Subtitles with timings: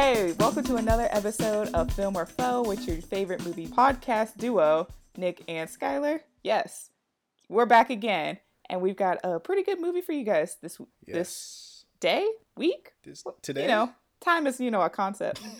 [0.00, 4.86] Hey, welcome to another episode of Film or Foe with your favorite movie podcast duo,
[5.16, 6.20] Nick and Skylar.
[6.44, 6.90] Yes,
[7.48, 8.38] we're back again,
[8.70, 11.16] and we've got a pretty good movie for you guys this Yes.
[11.16, 12.24] this day,
[12.56, 12.92] week.
[13.04, 13.62] This, today.
[13.62, 15.40] You know, time is you know a concept.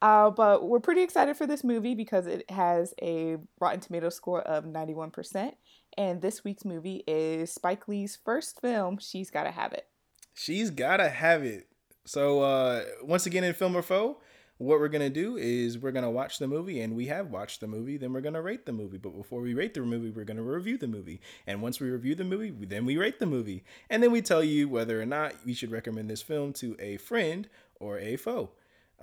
[0.00, 4.42] Uh, but we're pretty excited for this movie because it has a Rotten Tomato score
[4.42, 5.54] of 91%.
[5.96, 9.88] And this week's movie is Spike Lee's first film, She's Gotta Have It.
[10.34, 11.66] She's gotta have it.
[12.08, 14.16] So uh once again in Film or Foe,
[14.56, 17.66] what we're gonna do is we're gonna watch the movie and we have watched the
[17.66, 18.96] movie, then we're gonna rate the movie.
[18.96, 21.20] But before we rate the movie, we're gonna review the movie.
[21.46, 23.62] And once we review the movie, then we rate the movie.
[23.90, 26.96] And then we tell you whether or not we should recommend this film to a
[26.96, 27.46] friend
[27.78, 28.52] or a foe.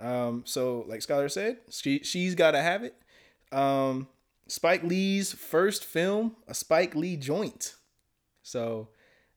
[0.00, 2.96] Um, so like Skylar said, she she's gotta have it.
[3.52, 4.08] Um
[4.48, 7.76] Spike Lee's first film, a Spike Lee joint.
[8.42, 8.88] So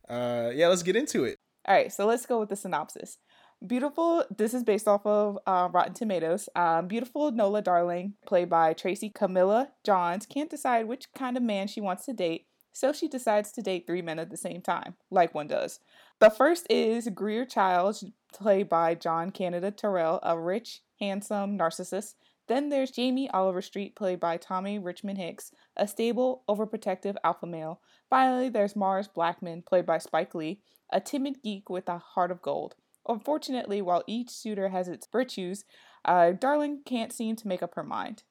[0.08, 1.36] uh yeah, let's get into it.
[1.66, 3.18] All right, so let's go with the synopsis.
[3.66, 6.48] Beautiful, this is based off of uh, Rotten Tomatoes.
[6.56, 11.68] Um, beautiful Nola Darling, played by Tracy Camilla Johns, can't decide which kind of man
[11.68, 14.94] she wants to date, so she decides to date three men at the same time,
[15.10, 15.78] like one does.
[16.20, 22.14] The first is Greer Childs, played by John Canada Terrell, a rich, handsome narcissist.
[22.48, 27.82] Then there's Jamie Overstreet, played by Tommy Redmond Hicks, a stable, overprotective alpha male.
[28.08, 32.40] Finally, there's Mars Blackman, played by Spike Lee, a timid geek with a heart of
[32.40, 32.74] gold.
[33.08, 35.64] Unfortunately, while each suitor has its virtues,
[36.04, 38.22] uh, Darling can't seem to make up her mind.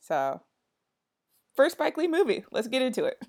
[0.00, 0.42] So,
[1.54, 2.44] first Spike Lee movie.
[2.50, 3.22] Let's get into it.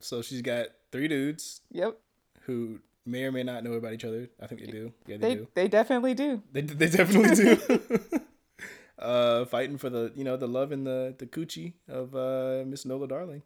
[0.00, 1.98] So she's got three dudes Yep,
[2.42, 4.30] who may or may not know about each other.
[4.40, 4.92] I think they do.
[5.06, 5.48] Yeah, they, they do.
[5.54, 6.42] they definitely do.
[6.52, 7.80] They they definitely do.
[8.98, 12.84] uh, fighting for the you know the love and the the coochie of uh Miss
[12.84, 13.42] Nola Darling.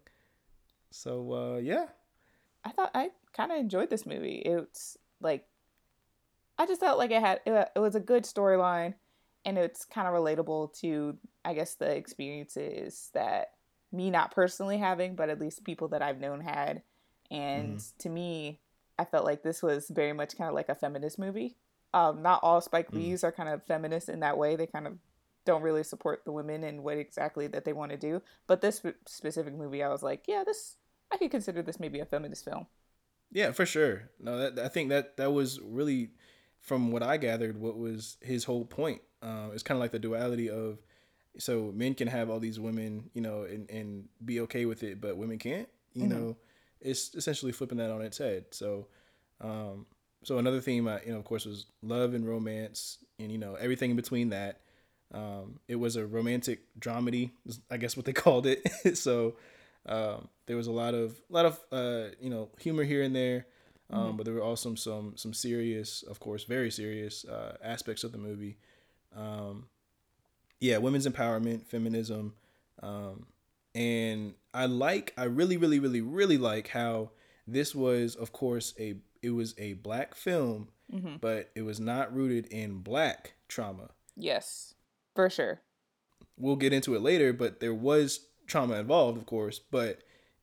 [0.91, 1.87] So uh yeah,
[2.63, 4.41] I thought I kind of enjoyed this movie.
[4.45, 5.45] It's like
[6.57, 8.93] I just felt like it had it, it was a good storyline,
[9.45, 13.51] and it's kind of relatable to I guess the experiences that
[13.91, 16.81] me not personally having, but at least people that I've known had.
[17.31, 18.59] And to me,
[18.99, 21.55] I felt like this was very much kind of like a feminist movie.
[21.93, 22.95] Um, not all Spike Mm.
[22.95, 24.55] Lee's are kind of feminist in that way.
[24.55, 24.97] They kind of
[25.45, 28.21] don't really support the women and what exactly that they want to do.
[28.47, 30.75] But this specific movie, I was like, yeah, this
[31.11, 32.67] I could consider this maybe a feminist film.
[33.31, 34.09] yeah for sure.
[34.19, 36.09] No, that I think that that was really
[36.61, 39.01] from what I gathered what was his whole point.
[39.21, 40.79] Um, it's kind of like the duality of
[41.37, 45.01] so men can have all these women, you know, and and be okay with it,
[45.01, 45.67] but women can't.
[45.93, 46.09] You Mhm.
[46.09, 46.37] know,
[46.81, 48.45] it's essentially flipping that on its head.
[48.51, 48.87] So,
[49.41, 49.85] um,
[50.23, 53.55] so another theme, uh, you know, of course, was love and romance, and you know
[53.55, 54.61] everything in between that.
[55.13, 57.31] Um, it was a romantic dramedy,
[57.69, 58.61] I guess what they called it.
[58.97, 59.35] so
[59.85, 63.15] um, there was a lot of a lot of uh, you know humor here and
[63.15, 63.45] there,
[63.89, 68.11] um, but there were also some some serious, of course, very serious uh, aspects of
[68.11, 68.57] the movie.
[69.15, 69.67] Um,
[70.59, 72.33] yeah, women's empowerment, feminism,
[72.81, 73.25] um,
[73.73, 77.11] and I like, I really, really, really, really like how
[77.45, 81.15] this was, of course, a it was a black film, Mm-hmm.
[81.19, 83.89] but it was not rooted in black trauma.
[84.15, 84.75] Yes,
[85.15, 85.61] for sure.
[86.37, 90.01] We'll get into it later, but there was trauma involved, of course, but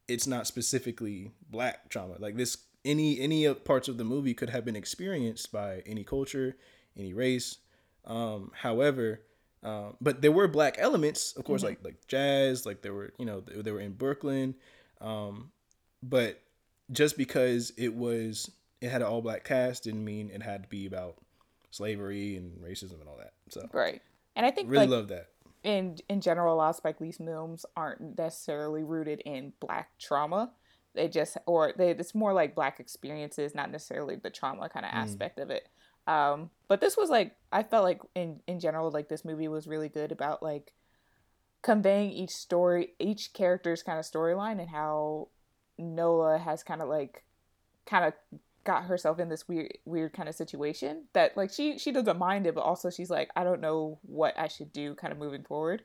[0.09, 2.15] it's not specifically black trauma.
[2.19, 6.57] Like this, any any parts of the movie could have been experienced by any culture,
[6.97, 7.59] any race.
[8.05, 9.21] Um, however,
[9.63, 11.67] um, but there were black elements, of course, Mhm.
[11.67, 14.55] like like jazz, like there were you know they, they were in Brooklyn,
[15.01, 15.53] um,
[16.03, 16.41] but
[16.91, 18.51] just because it was
[18.81, 21.17] it had an all black cast didn't mean it had to be about
[21.71, 23.33] slavery and racism and all that.
[23.49, 24.03] So Right.
[24.35, 25.29] And I think really like love that.
[25.63, 30.53] in in general, a lot of Spike Lee's films aren't necessarily rooted in black trauma.
[30.95, 34.93] They just or they it's more like black experiences, not necessarily the trauma kind of
[34.93, 34.97] Mm.
[34.97, 35.69] aspect of it.
[36.07, 39.67] Um, but this was like I felt like in in general, like this movie was
[39.67, 40.73] really good about like
[41.63, 45.29] conveying each story, each character's kind of storyline, and how
[45.79, 47.25] Nola has kind of like
[47.87, 48.15] kind of
[48.65, 52.47] got herself in this weird weird kind of situation that like she she doesn't mind
[52.47, 55.43] it but also she's like I don't know what I should do kind of moving
[55.43, 55.83] forward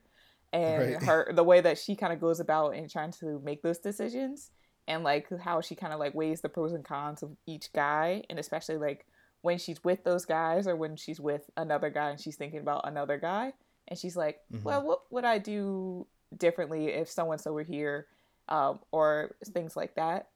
[0.53, 1.03] and Right.
[1.03, 4.51] her the way that she kind of goes about in trying to make those decisions
[4.87, 8.23] and like how she kind of like weighs the pros and cons of each guy
[8.29, 9.05] and especially like
[9.41, 12.87] when she's with those guys or when she's with another guy and she's thinking about
[12.87, 13.53] another guy
[13.87, 14.63] and she's like Mhm.
[14.63, 18.07] well what would I do differently if someone so were here
[18.49, 20.29] um, or things like that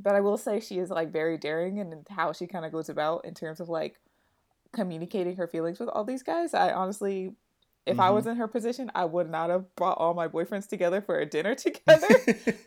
[0.00, 2.88] but I will say she is like very daring and how she kind of goes
[2.88, 3.96] about in terms of like
[4.72, 6.54] communicating her feelings with all these guys.
[6.54, 7.32] I honestly,
[7.88, 8.14] if I Mhm.
[8.14, 11.26] was in her position, I would not have brought all my boyfriends together for a
[11.26, 12.08] dinner together.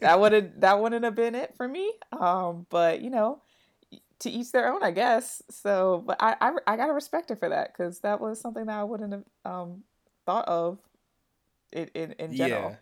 [0.02, 1.94] that would have that wouldn't have been it for me.
[2.12, 3.42] Um, but you know,
[4.20, 5.42] to each their own, I guess.
[5.50, 8.78] So, but I I, I gotta respect her for that because that was something that
[8.80, 9.84] I wouldn't have um
[10.26, 10.80] thought of
[11.72, 12.70] in in, in general.
[12.72, 12.76] Yeah.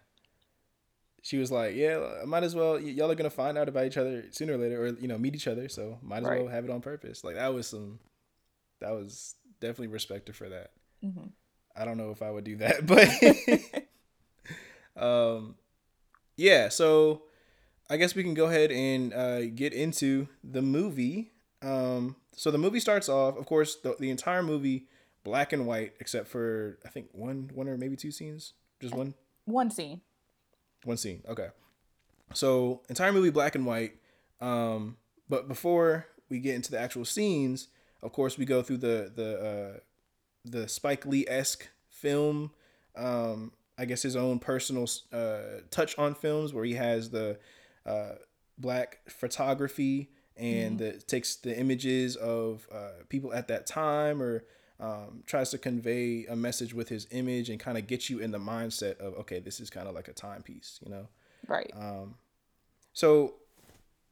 [1.22, 2.74] She was like, "Yeah, I might as well.
[2.76, 5.18] y- Y'all are gonna find out about each other sooner or later, or you know,
[5.18, 5.68] meet each other.
[5.68, 6.40] So might as Right.
[6.40, 8.00] well have it on purpose." Like that was some,
[8.80, 10.72] that was definitely respected for that.
[11.02, 11.28] hmm
[11.76, 13.08] I don't know if I would do that, but
[15.02, 15.56] um,
[16.36, 16.70] yeah.
[16.70, 17.24] So
[17.90, 21.32] I guess we can go ahead and uh, get into the movie.
[21.62, 24.88] Um, so the movie starts off, of course, the, the entire movie
[25.24, 29.14] black and white, except for I think one, one or maybe two scenes, just one.
[29.46, 30.02] One scene.
[30.84, 31.24] One scene.
[31.28, 31.48] Okay.
[32.34, 33.94] So entire movie black and white.
[34.40, 37.68] Um, but before we get into the actual scenes,
[38.02, 39.80] of course, we go through the the uh,
[40.50, 42.52] the Spike Lee esque film.
[42.96, 47.40] Um, I guess his own personal uh, touch on films where he has the
[47.86, 48.16] uh,
[48.58, 54.44] black photography and the, takes the images of uh, people at that time or
[54.80, 58.32] um, tries to convey a message with his image and kind of get you in
[58.32, 61.08] the mindset of okay this is kind of like a timepiece you know
[61.48, 61.72] Right.
[61.78, 62.16] um,
[62.94, 63.36] so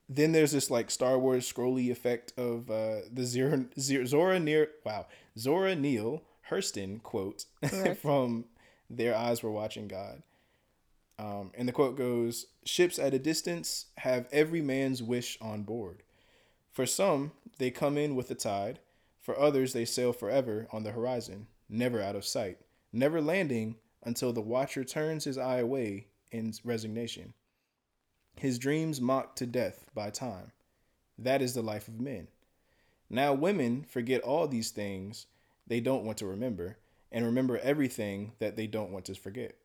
[0.09, 4.69] then there's this like Star Wars scrolly effect of uh, the Zora, Zora, Zora Near
[4.85, 5.05] wow
[5.37, 7.45] Zora Neale Hurston quote
[8.01, 8.45] from
[8.89, 10.23] Their Eyes Were Watching God.
[11.19, 16.03] Um, and the quote goes Ships at a distance have every man's wish on board.
[16.71, 18.79] For some, they come in with the tide.
[19.19, 22.59] For others, they sail forever on the horizon, never out of sight,
[22.93, 27.33] never landing until the watcher turns his eye away in resignation.
[28.39, 30.51] His dreams mocked to death by time.
[31.17, 32.27] That is the life of men.
[33.09, 35.25] Now, women forget all these things
[35.65, 36.77] they don't want to remember,
[37.11, 39.55] and remember everything that they don't want to forget.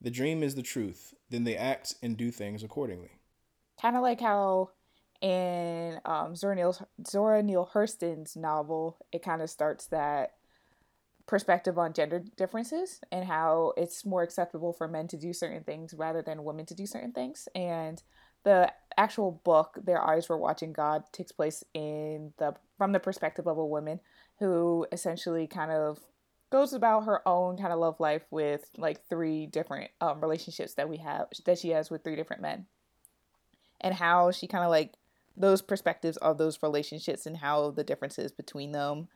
[0.00, 3.10] The dream is the truth, then they act and do things accordingly.
[3.80, 4.70] kind of like how
[5.20, 10.32] in um, Zora Neale Zora Neale Hurston's novel, it kind of starts that
[11.26, 15.94] perspective on gender differences and how it's more acceptable for men to do certain things
[15.94, 17.48] rather than women to do certain things.
[17.54, 18.02] And
[18.44, 23.46] the actual book, Their Eyes Were Watching God, takes place in the from the perspective
[23.46, 24.00] of a woman
[24.38, 26.00] who essentially kind of
[26.50, 30.88] goes about her own kind of love life with like three different um, relationships that
[30.88, 32.66] we have that she has with three different men
[33.80, 34.92] and how she kind of like
[35.36, 39.08] those perspectives of those relationships and how the differences between them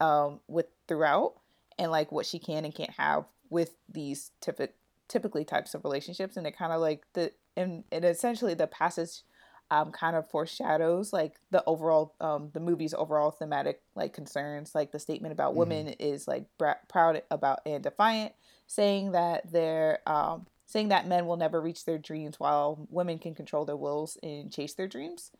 [0.00, 1.34] um with throughout
[1.78, 4.74] and like what she can and can't have with these typic
[5.08, 9.22] typically types of relationships and it kind of like the and, and essentially the passage
[9.70, 14.92] um kind of foreshadows like the overall um the movie's overall thematic like concerns like
[14.92, 15.56] the statement about Mhm.
[15.56, 18.32] women is like bra- proud about and defiant
[18.66, 23.34] saying that they're um saying that men will never reach their dreams while women can
[23.34, 25.30] control their wills and chase their dreams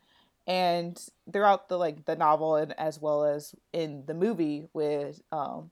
[0.46, 5.70] and throughout the like the novel and as well as in the movie with um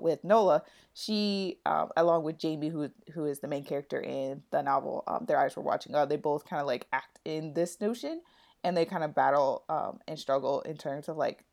[0.00, 0.62] with Nola,
[0.94, 5.24] she um, along with Janie who who is the main character in the novel, um,
[5.26, 6.08] their eyes were watching God.
[6.08, 8.22] They both kind of like act in this notion,
[8.64, 11.44] and they kind of battle um, and struggle in terms of like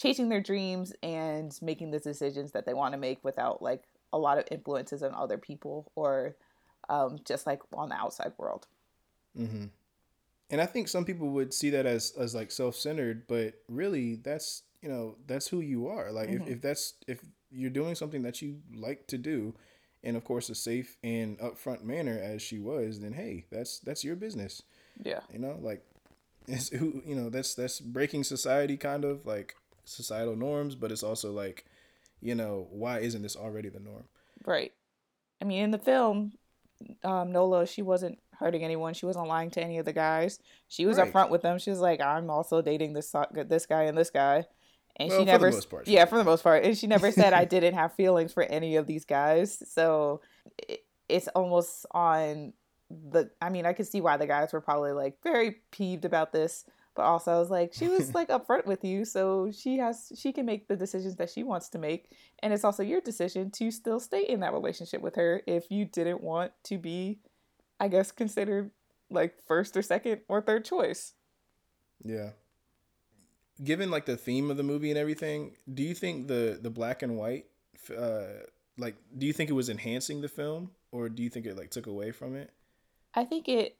[0.00, 4.18] chasing their dreams and making the decisions that they want to make without like a
[4.18, 6.36] lot of influences on other people or
[6.88, 8.66] um, just like on the outside world.
[9.36, 9.66] hmm
[10.50, 14.16] And I think some people would see that as as like self centered, but really
[14.16, 16.10] that's you know that's who you are.
[16.10, 16.42] Like Mhm.
[16.42, 19.54] if, if that's if you're doing something that you like to do,
[20.02, 24.04] in of course a safe and upfront manner as she was, then hey, that's that's
[24.04, 24.62] your business.
[25.02, 25.20] Yeah.
[25.32, 25.84] You know, like
[26.48, 29.54] it's who you know that's that's breaking society kind of like
[29.84, 31.64] societal norms, but it's also like
[32.20, 34.04] you know why isn't this already the norm?
[34.46, 34.72] Right.
[35.42, 36.32] I mean, in the film,
[37.02, 38.94] um, Nola, she wasn't hurting anyone.
[38.94, 40.38] She wasn't lying to any of the guys.
[40.68, 41.10] She was Right.
[41.12, 41.58] upfront with them.
[41.58, 43.14] She was like, "I'm also dating this
[43.46, 44.46] this guy and this guy,"
[44.96, 46.86] and Well, she for the never, most part, yeah, for the most part, and she
[46.86, 49.62] never said I didn't have feelings for any of these guys.
[49.70, 50.20] So
[50.68, 52.52] it, it's almost on
[52.90, 53.30] the.
[53.40, 56.64] I mean, I could see why the guys were probably like very peeved about this.
[56.96, 60.32] But also, I was like, she was like upfront with you, so she has she
[60.32, 63.70] can make the decisions that she wants to make, and it's also your decision to
[63.70, 67.20] still stay in that relationship with her if you didn't want to be,
[67.78, 68.70] I guess, considered
[69.10, 71.14] like first or second or third choice.
[72.04, 72.30] Yeah.
[73.62, 77.02] Given like the theme of the movie and everything, do you think the the black
[77.02, 77.46] and white,
[77.96, 78.24] uh,
[78.78, 81.70] like, do you think it was enhancing the film, or do you think it like
[81.70, 82.50] took away from it?
[83.14, 83.76] I think it,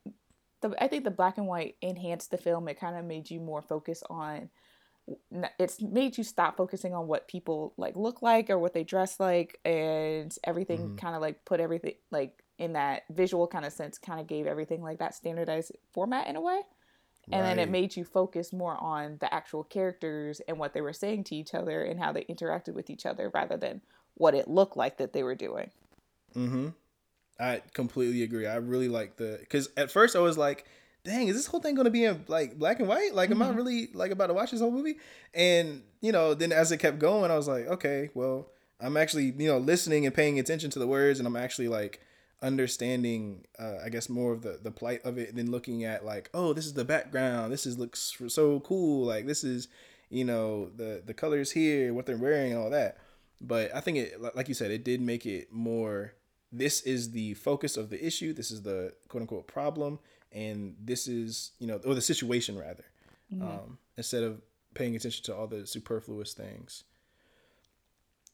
[0.61, 2.69] the I think the black and white enhanced the film.
[2.69, 4.51] It kind of made you more focus on.
[5.59, 9.19] It's made you stop focusing on what people like look like or what they dress
[9.19, 10.99] like, and everything Mhm.
[10.99, 13.97] kind of like put everything like in that visual kind of sense.
[13.99, 16.61] Kind of gave everything like that standardized format in a way.
[17.33, 20.93] And then it made you focus more on the actual characters and what they were
[20.93, 23.81] saying to each other and how they interacted with each other rather than
[24.15, 25.71] what it looked like that they were doing.
[26.37, 26.69] Mm-hmm.
[27.39, 28.47] I completely agree.
[28.47, 30.67] I really like the because at first I was like,
[31.05, 33.15] "Dang, is this whole thing gonna be in like black and white?
[33.15, 33.57] Like, am I Mhm.
[33.57, 34.99] really like about to watch this whole movie?"
[35.35, 39.27] And you know, then as it kept going, I was like, "Okay, well, I'm actually
[39.39, 42.01] you know listening and paying attention to the words, and I'm actually like
[42.43, 46.31] understanding, uh, I guess, more of the the plight of it than looking at like,
[46.35, 47.53] oh, this is the background.
[47.53, 49.07] This is looks so cool.
[49.07, 49.69] Like, this is
[50.09, 52.99] you know the the colors here, what they're wearing, all that."
[53.41, 56.13] But I think it, like you said, it did make it more
[56.53, 59.99] this is the focus of the issue this is the quote unquote problem
[60.33, 62.85] and this is you know or the situation rather
[63.41, 64.41] um, instead of
[64.75, 66.85] paying attention to all the superfluous things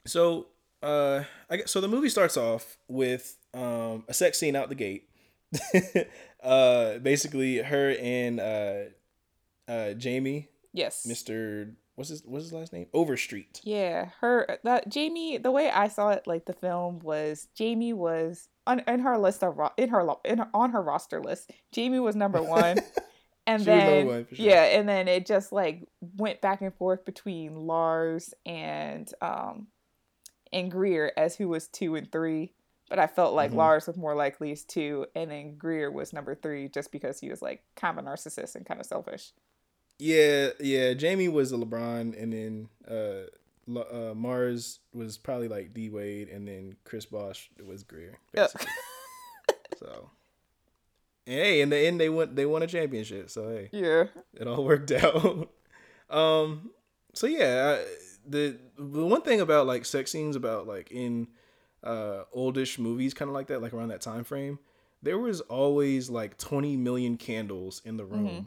[0.06, 0.46] so
[0.82, 4.74] uh I guess, so the movie starts off with um a sex scene out the
[4.74, 5.08] gate
[6.42, 8.78] uh basically her and uh
[9.68, 11.06] uh Jamie Yes.
[11.08, 15.38] Mr what's his what's his last name Overstreet Yeah, her that Jamie.
[15.38, 19.42] The way I saw it, like the film was Jamie was on in her list
[19.42, 21.50] of ro- in her in her, on her roster list.
[21.72, 22.76] Jamie was number one,
[23.46, 24.26] and She then sure.
[24.36, 25.82] yeah, and then it just like
[26.18, 29.68] went back and forth between Lars and um
[30.52, 32.52] and Greer as who was two and three.
[32.88, 33.56] But I felt like Mhm.
[33.56, 37.28] Lars was more likely as two, and then Greer was number three, just because he
[37.28, 39.32] was like kind of a narcissist and kind of selfish.
[39.98, 40.94] Yeah, yeah.
[40.94, 43.26] Jamie was a LeBron, and then uh,
[43.66, 48.18] Lo- uh, Mars was probably like D Wade, and then Chris Bosh was Greer.
[48.32, 48.68] Basically.
[49.78, 50.10] so,
[51.24, 52.34] hey, in the end, they won.
[52.36, 53.30] They won a championship.
[53.30, 54.04] So hey, yeah.
[54.34, 55.50] it all worked out.
[56.08, 56.70] um.
[57.16, 57.84] So yeah, I,
[58.28, 61.28] the the one thing about like sex scenes about like in
[61.82, 64.58] uh oldish movies, kind of like that, like around that time frame,
[65.02, 68.28] there was always like twenty million candles in the room.
[68.28, 68.46] Mhm.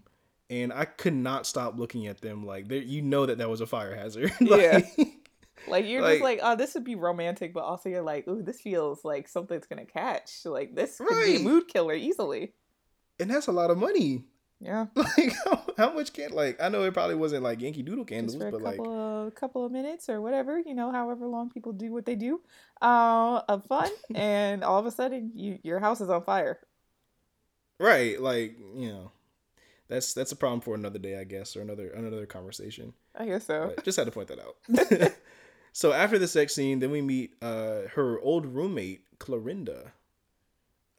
[0.51, 2.81] And I could not stop looking at them like there.
[2.81, 4.31] You know that that was a fire hazard.
[4.41, 4.81] Yeah.
[4.97, 5.07] Like,
[5.67, 8.41] Like you're Like- just like, oh, this would be romantic, but also you're like, ooh,
[8.41, 10.45] this feels like something's gonna catch.
[10.45, 12.53] Like this could be a mood killer easily.
[13.19, 14.23] and that's a lot of money.
[14.62, 18.04] Yeah, Like how, how much can like I know it probably wasn't like Yankee Doodle
[18.04, 21.50] candles, a but like couple of couple of minutes or whatever, you know, however long
[21.50, 22.42] people do what they do,
[22.82, 26.60] uh, of fun, and all of a sudden, you your house is on fire.
[27.80, 29.12] right, like you know,
[29.88, 32.94] that's that's a problem for another day, I guess, or another another conversation.
[33.18, 33.72] I guess so.
[33.75, 35.13] But just had to point that out.
[35.72, 39.92] so after the sex scene, then we meet uh her old roommate Clorinda.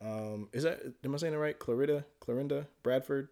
[0.03, 1.59] Um, is that am I saying it right?
[1.59, 3.29] Clarita, Clorinda Bradford.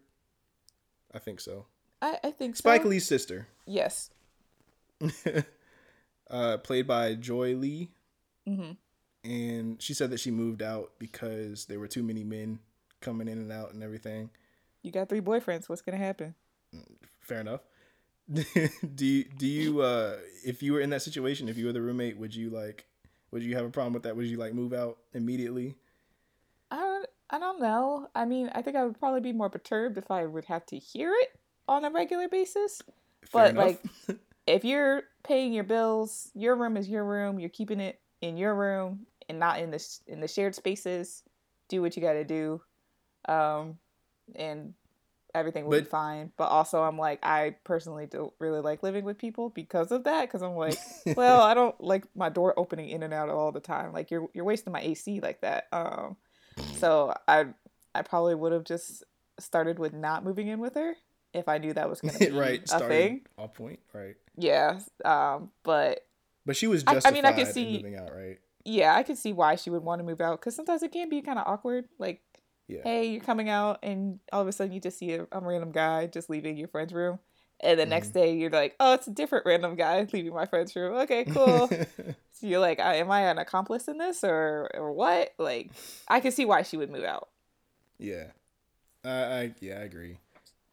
[1.14, 1.66] I think so.
[2.00, 2.60] I, I think so.
[2.60, 3.48] Spike Lee's sister.
[3.66, 4.10] Yes.
[6.30, 7.90] uh, played by Joy Lee,
[8.46, 8.72] hmm
[9.24, 12.60] and she said that she moved out because there were too many men
[13.00, 14.30] coming in and out and everything.
[14.82, 15.68] You got three boyfriends.
[15.68, 16.34] What's gonna happen?
[17.20, 17.60] Fair enough.
[18.32, 21.80] do you do you uh if you were in that situation, if you were the
[21.80, 22.86] roommate, would you like
[23.30, 24.16] would you have a problem with that?
[24.16, 25.76] Would you like move out immediately?
[27.30, 27.60] I don't.
[27.60, 28.08] Know.
[28.14, 30.78] I mean, I think I would probably be more perturbed if I would have to
[30.78, 32.80] hear it on a regular basis.
[33.26, 33.82] Fair But, like,
[34.46, 37.38] if you're paying your bills, your room is your room.
[37.38, 41.22] You're keeping it in your room and not in the sh- in the shared spaces.
[41.68, 42.62] Do what you got to do,
[43.28, 43.78] um,
[44.34, 44.72] and
[45.34, 46.32] everything will be fine.
[46.36, 50.22] But also, I'm like, I personally don't really like living with people because of that.
[50.22, 50.78] Because I'm like,
[51.16, 53.92] well, I don't like my door opening in and out all the time.
[53.92, 55.66] Like you're you're wasting my AC like that.
[55.72, 56.16] Um,
[56.78, 57.46] so I
[57.94, 59.04] I probably would have just
[59.40, 60.94] started with not moving in with her
[61.34, 63.22] if I knew that was gonna be right, a thing.
[63.36, 64.16] off point, right?
[64.36, 64.80] Yeah.
[65.04, 66.06] Um, but
[66.46, 68.38] But she was I- I mean, I could see- moving out, right?
[68.64, 71.08] yeah, I could see why she would want to move out because sometimes it can
[71.08, 71.88] be kind of awkward.
[71.98, 72.20] Like,
[72.66, 72.80] Yeah.
[72.84, 75.70] hey, you're coming out, and all of a sudden you just see a, a random
[75.72, 77.18] guy just leaving your friend's room.
[77.60, 78.12] And the next Mm-hmm.
[78.12, 80.94] day you're like, oh, it's a different random guy leaving my friend's room.
[80.96, 81.74] Okay, cool.
[82.32, 85.34] So you're like, am I an accomplice in this or or what?
[85.38, 85.72] Like,
[86.06, 87.28] I can see why she would move out.
[87.98, 88.28] yeah.
[89.04, 90.18] I, I yeah, I agree.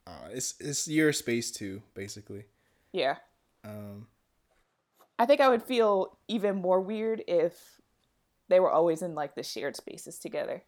[0.08, 2.46] Uh, it's it's your space too, basically.
[2.92, 3.18] Yeah,
[3.64, 4.08] Um,
[5.18, 7.82] I think I would feel even more weird if
[8.48, 10.64] they were always in like the shared spaces together.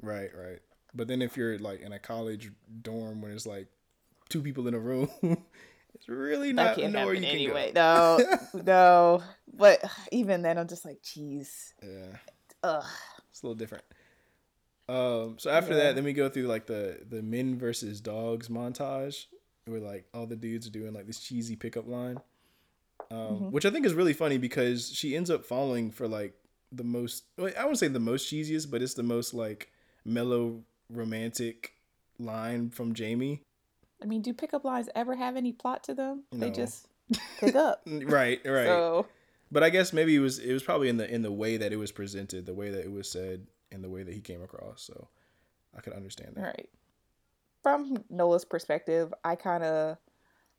[0.00, 0.60] Right, right.
[0.94, 2.50] But then if you're like in a college
[2.82, 3.68] dorm where it's like
[4.32, 5.08] two people in a room,
[5.94, 7.72] it's really That not can't nowhere happen you can anyway.
[7.72, 8.18] go.
[8.54, 9.22] No, no.
[9.54, 11.72] But even then, I'm just like, jeez.
[11.82, 12.16] Yeah,
[12.64, 12.84] Ugh.
[13.30, 13.84] it's a little different.
[14.88, 15.84] Um, so after Yeah.
[15.84, 19.26] that, then we go through like the the men versus dogs montage,
[19.66, 22.18] where like all the dudes are doing like this cheesy pickup line,
[23.10, 23.50] um, Mhm.
[23.52, 26.34] which I think is really funny because she ends up falling for like
[26.72, 27.24] the most.
[27.38, 29.70] well, I wouldn't say the most cheesiest, but it's the most like
[30.04, 31.74] mellow romantic
[32.18, 33.42] line from Jamie.
[34.02, 36.24] I mean, do pickup lines ever have any plot to them?
[36.32, 36.40] No.
[36.40, 36.88] They just
[37.38, 37.82] pick up.
[37.86, 38.66] right, right.
[38.66, 39.06] So
[39.50, 41.72] But I guess maybe it was it was probably in the in the way that
[41.72, 44.42] it was presented, the way that it was said, and the way that he came
[44.42, 44.82] across.
[44.82, 45.08] So
[45.76, 46.42] I could understand that.
[46.42, 46.68] right.
[47.62, 49.96] From Nola's perspective, I kind of,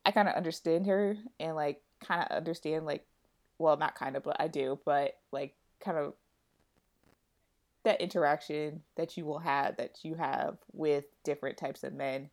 [0.06, 3.04] I kind of understand her and like kind of understand like,
[3.58, 6.14] well, not kind of, but I do, but like kind of
[7.84, 12.30] that interaction that you will have that you have with different types of men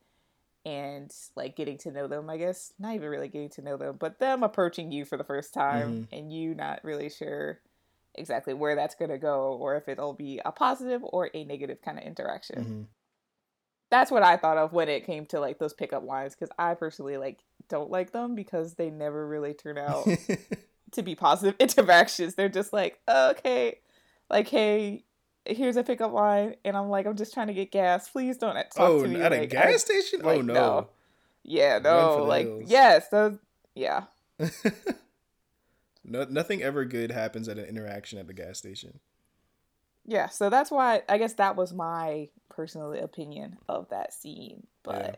[0.65, 2.73] and like getting to know them i guess.
[2.79, 6.07] Not even really getting to know them but them approaching you for the first time
[6.11, 7.59] and you not really sure
[8.15, 11.81] exactly where that's going to go or if it'll be a positive or a negative
[11.81, 12.63] kind of interaction.
[12.63, 12.81] Hmm
[13.89, 16.73] that's what i thought of when it came to like those pickup lines because i
[16.73, 20.07] personally like don't like them because they never really turn out
[20.91, 22.35] to be positive interactions.
[22.35, 23.79] They're just like, oh, okay,
[24.29, 25.05] like, hey,
[25.45, 28.09] here's a pickup line, and I'm like, I'm just trying to get gas.
[28.09, 29.21] Please don't talk oh, to me.
[29.21, 30.21] at a gas I- station?
[30.23, 30.53] oh like, no.
[30.53, 30.89] no.
[31.43, 32.63] yeah, no, like, hills.
[32.67, 33.37] yes, those,
[33.75, 34.03] yeah,
[36.05, 38.99] no, nothing ever good happens at an interaction at the gas station.
[40.05, 40.27] yeah.
[40.27, 45.01] So that's why I guess that was my personal opinion of that scene, but.
[45.01, 45.15] Yeah.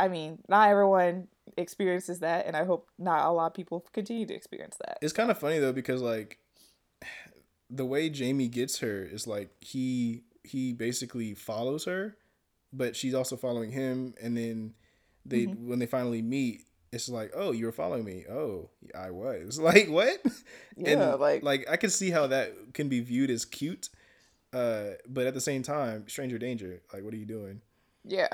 [0.00, 4.26] I mean, not everyone experiences that, and I hope not a lot of people continue
[4.26, 4.98] to experience that.
[5.02, 6.38] It's kind of funny though because like
[7.70, 12.16] the way Jamie gets her is like he he basically follows her,
[12.72, 14.74] but she's also following him, and then
[15.26, 15.66] they Mhm.
[15.66, 18.24] when they finally meet, it's like, oh, you were following me.
[18.30, 20.20] Oh, I was like, what?
[20.76, 23.90] Yeah, and like, like I can see how that can be viewed as cute,
[24.52, 26.80] uh, but at the same time, stranger danger.
[26.92, 27.60] Like, what are you doing?
[28.04, 28.28] Yeah.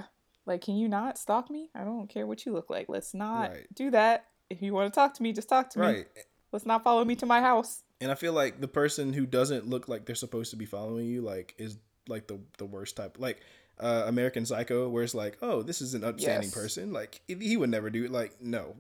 [0.47, 1.71] Like, can you not stalk me?
[1.75, 2.89] I don't care what you look like.
[2.89, 3.67] Let's not Right.
[3.75, 4.27] do that.
[4.51, 6.05] If you want to talk to me, just talk to me.
[6.53, 7.83] Let's not follow me to my house.
[8.05, 11.07] And I feel like the person who doesn't look like they're supposed to be following
[11.07, 13.17] you, like, is like the the worst type.
[13.19, 13.41] Like
[13.81, 16.55] uh, American Psycho, where it's like, oh, this is an upstanding Yes.
[16.55, 16.93] person.
[16.93, 18.11] Like he would never do it.
[18.13, 18.77] Like no,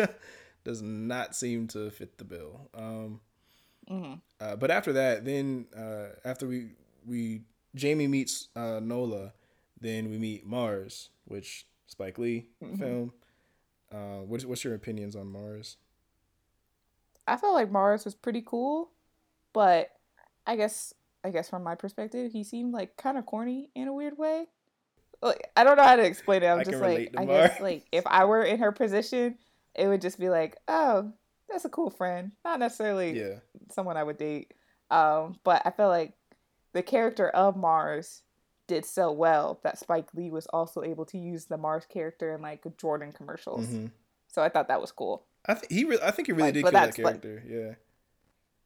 [0.64, 2.70] does not seem to fit the bill.
[2.72, 3.20] Um,
[3.88, 6.68] hmm uh, but after that, then uh, after we
[7.04, 7.42] we
[7.74, 9.32] Jamie meets uh, Nola,
[9.80, 12.78] then we meet Mars, which Spike Lee Mhm.
[12.78, 13.12] film.
[13.92, 15.76] Uh, what's what's your opinions on Mars?
[17.30, 18.90] I felt like Mars was pretty cool,
[19.52, 19.88] but
[20.46, 23.92] I guess I guess from my perspective, he seemed like kind of corny in a
[23.92, 24.46] weird way.
[25.22, 26.48] Like I don't know how to explain it.
[26.48, 29.36] I'm I just like I guess like if I were in her position,
[29.74, 31.12] it would just be like, oh,
[31.48, 33.36] that's a cool friend, not necessarily Yeah,
[33.70, 34.52] someone I would date.
[34.90, 36.14] Um, but I feel like
[36.72, 38.22] the character of Mars
[38.66, 42.42] did so well that Spike Lee was also able to use the Mars character in
[42.42, 43.66] like Jordan commercials.
[43.66, 43.86] hmm
[44.28, 45.26] So I thought that was cool.
[45.46, 47.42] I think he re- I think he really Like, did kill that that's, like- character.
[47.46, 47.74] yeah.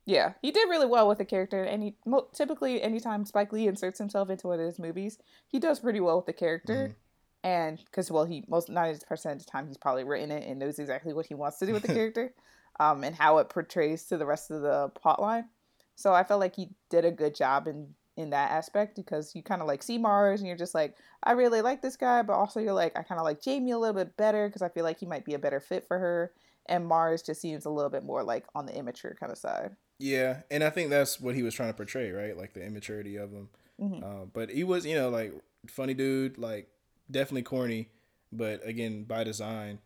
[0.07, 3.67] Yeah, he did really well with the character, and he mo- typically anytime Spike Lee
[3.67, 6.89] inserts himself into one of his movies, he does pretty well with the character.
[6.89, 6.95] Mhm.
[7.43, 10.59] And because well, he most ninety percent of the time he's probably written it and
[10.59, 12.35] knows exactly what he wants to do with the character,
[12.81, 15.49] um, and how it portrays to the rest of the plot line.
[15.95, 19.43] So I felt like he did a good job in in that aspect because you
[19.43, 22.35] kind of like see Mars and you're just like, I really like this guy, but
[22.35, 24.85] also you're like, I kind of like Jamie a little bit better because I feel
[24.85, 26.33] like he might be a better fit for her.
[26.67, 29.77] And Mars just seems a little bit more like on the immature kind of side.
[29.99, 32.37] Yeah, and I think that's what he was trying to portray, right?
[32.37, 33.49] Like the immaturity of him.
[33.81, 34.03] Mhm.
[34.03, 35.33] Uh, but he was, you know, like
[35.69, 36.69] funny dude, like
[37.11, 37.89] definitely corny,
[38.33, 39.79] but again by design.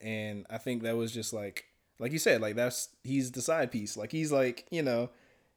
[0.00, 1.66] And I think that was just like,
[1.98, 3.96] like you said, like that's he's the side piece.
[3.96, 5.10] Like he's like, you know,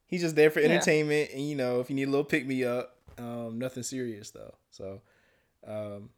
[0.05, 0.67] he's just there for Yeah.
[0.67, 4.31] entertainment, and you know, if you need a little pick me up, um, nothing serious
[4.31, 4.53] though.
[4.69, 5.01] So,
[5.65, 6.09] um,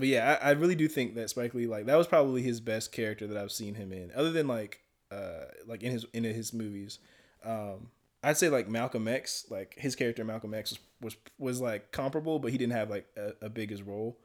[0.00, 2.60] but yeah, I, I really do think that Spike Lee, like that was probably his
[2.60, 4.80] best character that I've seen him in, other than like,
[5.12, 6.98] uh, like in his in his movies.
[7.44, 7.90] Um,
[8.22, 12.38] I'd say like Malcolm X, like his character Malcolm X was was, was like comparable,
[12.38, 14.18] but he didn't have like a, a big as role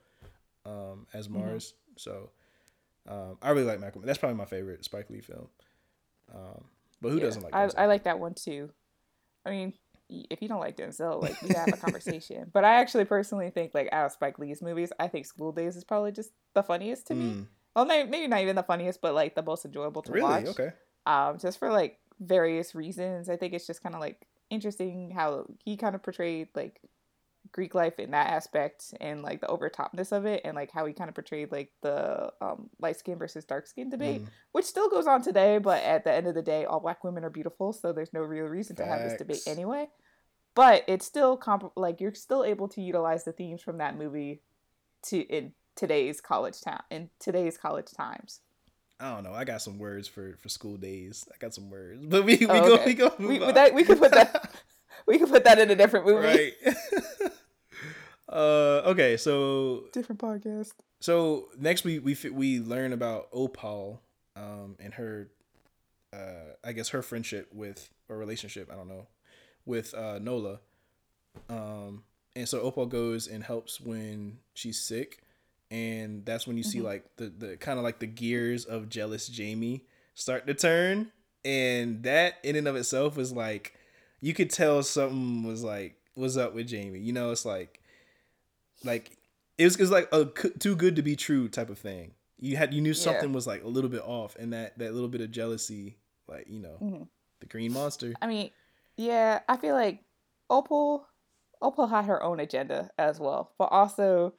[0.66, 1.74] um, as Mars.
[1.98, 2.30] So
[3.08, 4.02] um, I really like Malcolm.
[4.06, 5.48] That's probably my favorite Spike Lee film.
[6.34, 6.66] Um,
[7.02, 7.54] but who Yeah, doesn't like?
[7.54, 8.72] I, I like that one too.
[9.46, 9.74] I mean,
[10.10, 12.50] if you don't like Denzel, like we have a conversation.
[12.54, 15.76] But I actually personally think like out of Spike Lee's movies, I think School Daze
[15.76, 17.26] is probably just the funniest to me.
[17.32, 20.24] Mm, Well, maybe, maybe not even the funniest, but like the most enjoyable to really?
[20.24, 20.46] watch.
[20.46, 20.70] Okay.
[21.06, 23.30] Um, just for like various reasons.
[23.30, 26.80] I think it's just kind of like interesting how he kind of portrayed like
[27.56, 30.94] Greek life in that aspect and like the overtopness of it and like how he
[30.94, 34.90] kind of portrayed like the um, light skin versus dark skin debate Mm, which still
[34.90, 37.72] goes on today, but at the end of the day, all black women are beautiful,
[37.72, 39.88] so there's no real reason to have this debate anyway.
[40.54, 44.42] But it's still comp- like you're still able to utilize the themes from that movie
[45.08, 48.42] to in today's college town in today's college times.
[49.00, 49.34] I don't know.
[49.34, 51.26] I got some words for for school daze.
[51.34, 54.00] I got some words, but we we Oh, go we go We, that, we could
[54.00, 54.54] put that
[55.08, 56.26] we could put that in a different movie.
[56.26, 56.54] right.
[58.36, 60.74] Uh, okay, so Different podcast.
[61.00, 64.02] so next we we we learn about Opal,
[64.36, 65.30] um, and her,
[66.12, 69.08] uh, I guess her friendship with or relationship, I don't know,
[69.66, 70.60] with uh Nola,
[71.50, 72.04] um,
[72.36, 75.22] and so Opal goes and helps when she's sick,
[75.72, 79.30] and that's when you see like the the kind of like the gears of jealous
[79.30, 81.10] Jamie start to turn,
[81.46, 83.76] and that in and of itself was like,
[84.20, 87.00] you could tell something was like was up with Jamie.
[87.00, 87.82] You know, it's like,
[88.84, 89.18] like
[89.58, 92.14] it was, it was like a too good to be true type of thing.
[92.38, 95.08] You had you knew something was like a little bit off, and that that little
[95.10, 97.08] bit of jealousy, like you know, Mhm.
[97.40, 98.14] the green monster.
[98.22, 98.52] I mean,
[98.98, 100.04] yeah, I feel like
[100.50, 101.08] Opal
[101.62, 104.34] Opal had her own agenda as well, but also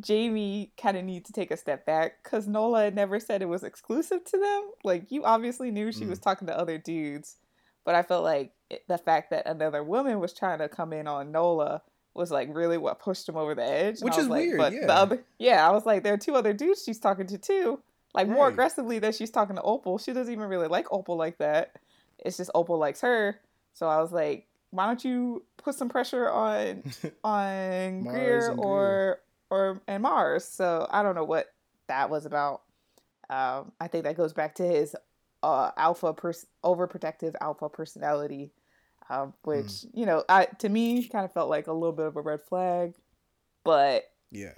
[0.00, 3.46] Jamie kind of needs to take a step back because Nola had never said it
[3.48, 4.70] was exclusive to them.
[4.82, 6.08] Like you obviously knew she Mm.
[6.08, 7.36] was talking to other dudes,
[7.84, 11.06] but I felt like it, the fact that another woman was trying to come in
[11.06, 11.82] on Nola
[12.14, 14.00] was like really what pushed him over the edge.
[14.00, 14.86] And Which is like, weird, But yeah.
[14.86, 17.80] the other, yeah, I was like, there are two other dudes she's talking to too.
[18.14, 19.98] Like more aggressively than she's talking to Opal.
[19.98, 21.74] She doesn't even really like Opal like that.
[22.24, 23.40] It's just Opal likes her.
[23.72, 26.84] So I was like, why don't you put some pressure on
[27.24, 30.44] on Greer and or or and Mars?
[30.44, 31.52] So I don't know what
[31.88, 32.62] that was about.
[33.28, 34.94] Um, I think that goes back to his
[35.42, 38.52] uh, alpha pers- overprotective alpha personality,
[39.10, 42.16] um, which you know, I to me kind of felt like a little bit of
[42.16, 42.94] a red flag,
[43.64, 44.54] but yeah,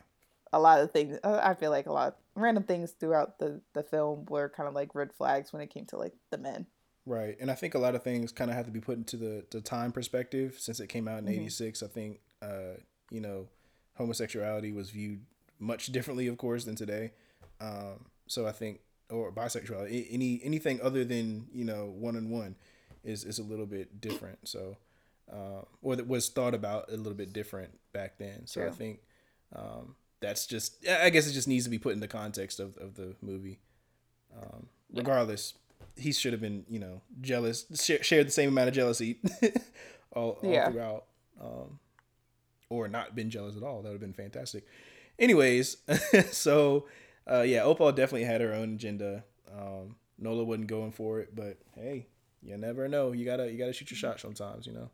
[0.52, 3.61] a lot of things uh, I feel like a lot of random things throughout the
[3.74, 6.66] the film were kind of like red flags when it came to like the men.
[7.06, 7.37] right.
[7.40, 9.44] And I think a lot of things kind of have to be put into the
[9.50, 11.30] the time perspective since it came out in Mhm.
[11.40, 11.82] '86.
[11.82, 12.74] I think uh,
[13.11, 13.48] you know,
[13.94, 15.24] homosexuality was viewed
[15.59, 17.12] much differently, of course, than today.
[17.61, 22.56] Um, so I think, or bisexuality, any anything other than you know one on one,
[23.07, 24.47] is is a little bit different.
[24.49, 24.77] So,
[25.33, 28.47] uh, or that was thought about a little bit different back then.
[28.47, 29.01] So I think
[29.55, 32.77] um, that's just, I guess it just needs to be put in the context of
[32.79, 33.61] of the movie.
[34.37, 35.55] Um, regardless,
[35.97, 39.19] he should have been you know jealous, share, shared the same amount of jealousy
[40.12, 40.71] all, all Yeah.
[40.71, 41.05] throughout.
[41.40, 41.79] Um,
[42.69, 43.83] or not been jealous at all.
[43.83, 44.66] That would have been fantastic.
[45.21, 45.77] Anyways,
[46.33, 46.87] so
[47.31, 49.23] uh, yeah, Opal definitely had her own agenda.
[49.57, 52.07] Um, Nola wasn't going for it, but hey,
[52.46, 53.12] you never know.
[53.12, 54.90] You gotta you gotta shoot your shot sometimes, you know.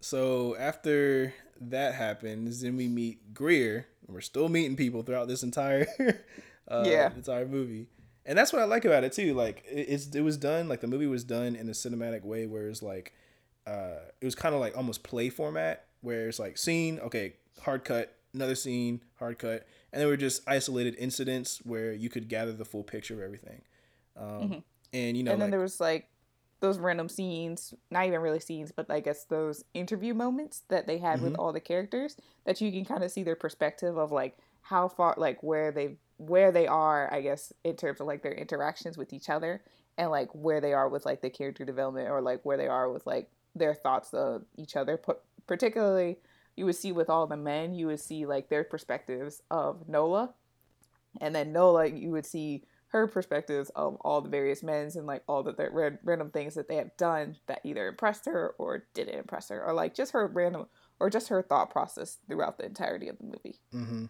[0.00, 3.86] So after that happens, then we meet Greer.
[4.06, 5.86] And we're still meeting people throughout this entire
[6.68, 7.10] uh, Yeah.
[7.14, 7.88] entire movie,
[8.26, 9.32] and that's what I like about it too.
[9.34, 12.46] Like it, it's it was done like the movie was done in a cinematic way
[12.46, 13.14] where it's like
[13.66, 17.82] uh, it was kind of like almost play format where it's like scene, okay, hard
[17.82, 22.52] cut, another scene, hard cut, and they were just isolated incidents where you could gather
[22.52, 23.62] the full picture of everything.
[24.18, 24.62] Um, Mhm.
[24.92, 26.08] And you know, and then like, there was like
[26.64, 30.96] those random scenes, not even really scenes, but I guess those interview moments that they
[30.96, 31.38] had with Mhm.
[31.38, 35.14] all the characters that you can kind of see their perspective of like how far
[35.18, 39.12] like where they where they are, I guess, in terms of like their interactions with
[39.12, 39.62] each other
[39.98, 42.90] and like where they are with like the character development or like where they are
[42.90, 44.96] with like their thoughts of each other.
[44.96, 45.12] P-
[45.46, 46.18] particularly
[46.56, 50.32] you would see with all the men, you would see like their perspectives of Nola.
[51.20, 55.24] And then Nola, you would see her perspectives of all the various men's and like
[55.28, 58.84] all the, the ran- random things that they have done that either impressed her or
[58.94, 60.66] didn't impress her, or like just her random
[61.00, 63.60] or just her thought process throughout the entirety of the movie.
[63.72, 64.04] hmm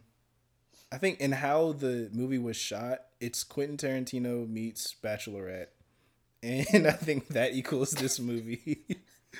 [0.92, 5.68] I think in how the movie was shot, it's Quentin Tarantino meets Bachelorette,
[6.42, 8.84] and I think that equals this movie.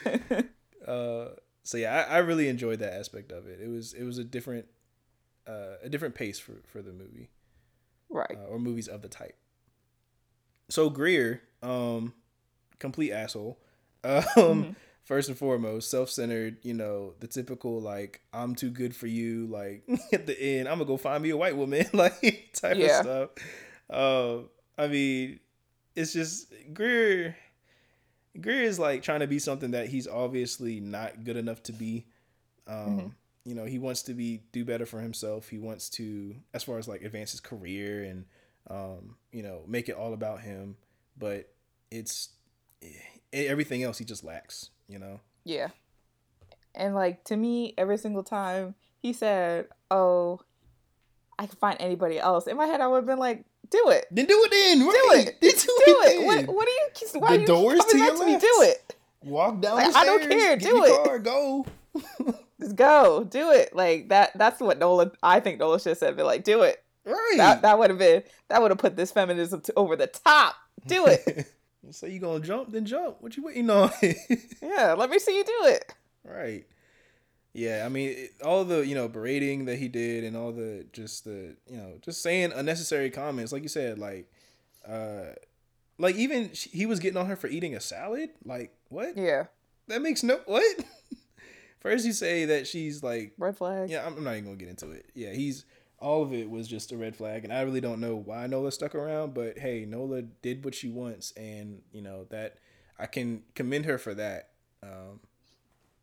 [0.88, 1.26] uh,
[1.62, 3.61] so yeah, I, I really enjoyed that aspect of it.
[3.61, 4.66] It was it was a different
[5.46, 7.28] uh, a different pace for for the movie
[8.14, 8.37] right.
[8.37, 9.37] uh, or movies of the type.
[10.70, 12.14] So Greer, um,
[12.79, 13.59] complete asshole.
[14.05, 14.77] Um, Mhm.
[15.05, 16.59] first and foremost, self-centered.
[16.62, 19.46] You know, the typical like I'm too good for you.
[19.46, 21.87] Like at the end, I'm gonna go find me a white woman.
[21.94, 23.00] like type Yeah.
[23.00, 23.31] of stuff.
[23.90, 25.40] Um, I mean,
[25.96, 27.35] it's just Greer.
[28.40, 32.07] Greer is like trying to be something that he's obviously not good enough to be.
[32.66, 33.12] Um, Mhm.
[33.44, 35.48] You know, he wants to be do better for himself.
[35.48, 38.24] He wants to, as far as like advance his career and,
[38.70, 40.76] um, you know, make it all about him.
[41.18, 41.52] But
[41.90, 42.30] it's
[42.83, 42.88] eh,
[43.33, 44.70] everything else he just lacks.
[44.88, 45.20] You know.
[45.44, 45.68] Yeah.
[46.74, 50.40] And like to me, every single time he said, "Oh,
[51.38, 54.07] I can find anybody else," in my head, I would have been like, "Do it,
[54.11, 54.78] Then do it then.
[54.78, 55.66] do it, Then do
[56.07, 56.46] it." What, then.
[56.54, 56.88] what are you?
[57.20, 58.38] Why The are you doors coming to back to me?
[58.38, 58.96] Do it.
[59.22, 61.04] Walk down Like, I don't care, Get do your it.
[61.04, 61.66] Car, go.
[62.64, 63.77] Just go, do it.
[63.77, 64.31] Like that.
[64.37, 65.12] That's what Nola.
[65.22, 66.16] I think Nola should have said.
[66.16, 66.83] Be like, do it.
[67.05, 67.35] Right.
[67.37, 68.22] That that would have been.
[68.48, 70.55] That would have put this feminism to, over the top.
[70.87, 71.46] Do it.
[71.90, 72.72] so you gonna jump?
[72.72, 73.18] Then jump.
[73.20, 73.90] What you waiting on?
[74.62, 74.94] yeah.
[74.94, 75.92] Let me see you do it.
[76.24, 76.64] right.
[77.53, 80.87] Yeah, I mean, it, all the you know berating that he did, and all the
[80.92, 84.29] just the you know just saying unnecessary comments, like you said, like,
[84.88, 85.35] uh,
[85.98, 88.31] like even she, he was getting on her for eating a salad.
[88.44, 89.16] Like what?
[89.16, 89.44] Yeah,
[89.87, 90.64] that makes no what.
[91.85, 93.90] First, you say that she's like red flag.
[93.90, 95.11] Yeah, I'm, I'm not even gonna get into it.
[95.14, 95.66] Yeah, he's
[95.99, 98.73] all of it was just a red flag, and I really don't know why Nola
[98.73, 99.35] stuck around.
[99.35, 102.57] But hey, Nola did what she wants, and you know that
[102.99, 104.49] I can commend her for that.
[104.83, 105.20] Um,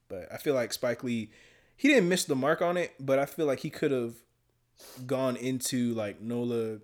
[0.08, 1.32] but I feel like Spike Lee,
[1.76, 4.13] he didn't miss the mark on it, but I feel like he could have
[5.08, 6.78] gone into like Nola,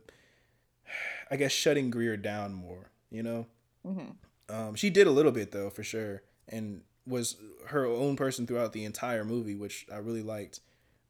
[1.30, 2.90] I guess shutting Greer down more.
[3.12, 3.46] You know,
[3.86, 4.56] mm-hmm.
[4.56, 8.74] um, she did a little bit though for sure, and was her own person throughout
[8.74, 10.60] the entire movie, which I really liked.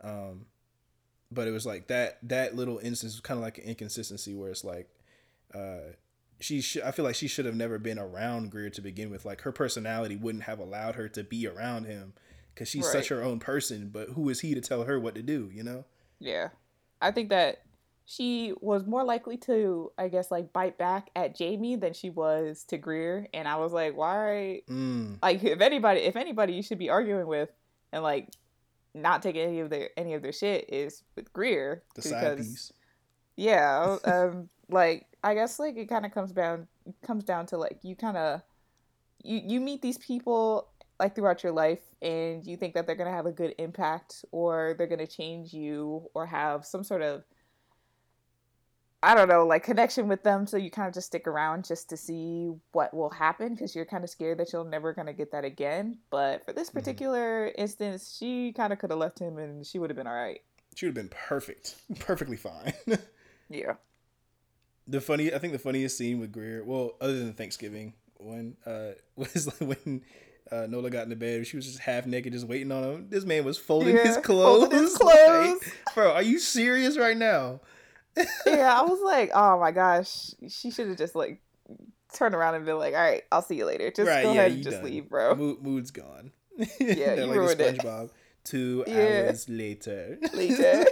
[0.02, 0.46] Um,
[1.32, 4.52] but it was like that that little instance was kind of like an inconsistency where
[4.52, 4.88] it's like,
[5.54, 5.94] uh,
[6.40, 9.26] she sh- I feel like she should have never been around Greer to begin with.
[9.26, 12.14] Like her personality wouldn't have allowed her to be around him
[12.54, 12.94] because she's right.
[12.94, 13.90] such her own person.
[13.92, 15.50] But who is he to tell her what to do?
[15.52, 15.86] You know?
[16.20, 16.50] Yeah,
[17.02, 17.64] I think that
[18.10, 22.64] she was more likely to, I guess, like bite back at Jamie than she was
[22.70, 23.28] to Greer.
[23.34, 24.62] And I was like, why?
[24.70, 25.18] Mm.
[25.22, 27.50] Like, if anybody, if anybody, you should be arguing with
[27.92, 28.30] and like
[28.94, 32.38] not taking any of their any of their shit is with Greer the because, side
[32.38, 32.74] piece.
[33.36, 36.68] Yeah, um, like I guess like it kind of comes down
[37.06, 38.42] comes down to like you kind of
[39.22, 43.10] you you meet these people like throughout your life and you think that they're going
[43.10, 47.02] to have a good impact or they're going to change you or have some sort
[47.02, 47.24] of
[49.04, 50.48] I don't know, like connection with them.
[50.48, 53.86] So you kind of just stick around just to see what will happen because you're
[53.86, 55.98] kind of scared that you're never going to get that again.
[56.10, 56.80] But for this mm-hmm.
[56.80, 57.62] particular mm-hmm.
[57.62, 60.42] instance, she kind of could have left him and she would have been all right.
[60.76, 62.74] She would have been perfect, perfectly fine.
[63.50, 63.74] yeah
[64.88, 68.92] the funny I think the funniest scene with Greer, well, other than Thanksgiving, when uh
[69.16, 70.02] was like when
[70.50, 73.08] uh, Nola got into bed, she was just half naked, just waiting on him.
[73.10, 74.62] This man was folding yeah, his clothes.
[74.62, 75.60] Folding his clothes.
[75.62, 77.60] Like, bro, are you serious right now?
[78.46, 81.42] Yeah, I was like, oh my gosh, she should have just like
[82.14, 83.92] turned around and been like, all right, I'll see you later.
[83.92, 84.86] Just right, go yeah, ahead and just done.
[84.86, 85.36] leave, bro.
[85.36, 86.32] Mood, mood's gone.
[86.58, 86.66] Yeah,
[87.16, 88.06] you like ruined SpongeBob.
[88.06, 88.12] It.
[88.44, 89.26] Two yeah.
[89.28, 90.18] hours later.
[90.34, 90.86] Later.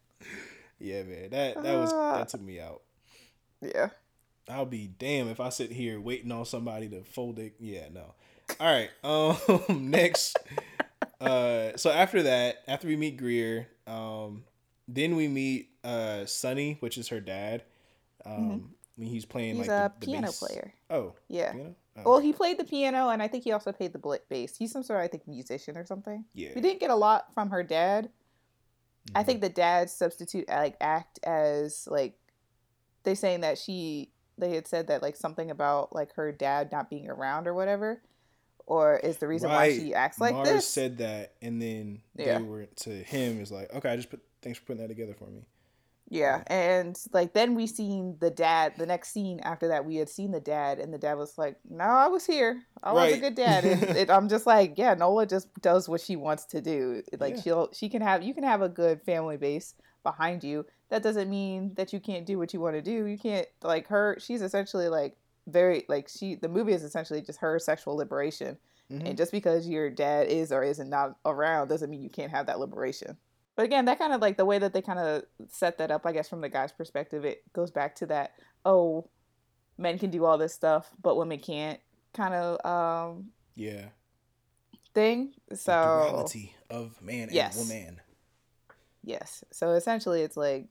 [0.78, 2.24] yeah, man, that that was that ah.
[2.24, 2.82] took me out.
[3.60, 3.88] Yeah.
[4.48, 7.54] I'll be damn if I sit here waiting on somebody to fold it.
[7.58, 8.14] Yeah, no.
[8.60, 8.90] All right.
[9.02, 10.36] Um next
[11.20, 14.44] uh so after that, after we meet Greer, um
[14.88, 17.64] then we meet uh Sonny, which is her dad.
[18.24, 18.66] Um mm-hmm.
[18.96, 20.38] when he's playing he's like a the, the piano bass.
[20.38, 20.74] player.
[20.90, 21.14] Oh.
[21.28, 21.52] Yeah.
[21.96, 22.02] Oh.
[22.04, 24.56] Well, he played the piano and I think he also played the bass.
[24.56, 26.24] He's some sort of I think musician or something.
[26.34, 26.50] Yeah.
[26.54, 28.06] We didn't get a lot from her dad.
[28.06, 29.18] Mm-hmm.
[29.18, 32.18] I think the dad substitute like act as like
[33.04, 36.90] they saying that she they had said that like something about like her dad not
[36.90, 38.02] being around or whatever
[38.66, 39.72] or is the reason right.
[39.72, 42.38] why she acts like Mars this said that and then yeah.
[42.38, 45.14] they were to him is like okay i just put thanks for putting that together
[45.18, 45.42] for me
[46.08, 50.08] yeah and like then we seen the dad the next scene after that we had
[50.08, 53.10] seen the dad and the dad was like no i was here i right.
[53.10, 56.14] was a good dad and it, i'm just like yeah nola just does what she
[56.14, 57.42] wants to do like yeah.
[57.42, 61.28] she'll she can have you can have a good family base behind you that doesn't
[61.28, 63.06] mean that you can't do what you want to do.
[63.06, 64.16] You can't like her.
[64.20, 66.36] She's essentially like very like she.
[66.36, 68.56] The movie is essentially just her sexual liberation.
[68.90, 69.06] Mm-hmm.
[69.06, 72.46] And just because your dad is or isn't not around doesn't mean you can't have
[72.46, 73.16] that liberation.
[73.56, 76.04] But again, that kind of like the way that they kind of set that up,
[76.04, 79.08] I guess, from the guy's perspective, it goes back to that, oh,
[79.78, 81.80] men can do all this stuff, but women can't
[82.12, 83.86] kind of, um, yeah,
[84.94, 85.32] thing.
[85.54, 87.58] So, the duality of man yes.
[87.58, 88.00] and woman.
[89.02, 89.44] Yes.
[89.52, 90.66] So essentially, it's like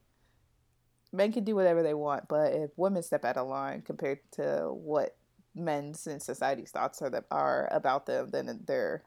[1.14, 4.70] men can do whatever they want, but if women step out of line compared to
[4.74, 5.16] what
[5.56, 9.04] men's and society's thoughts are that are about them, then they're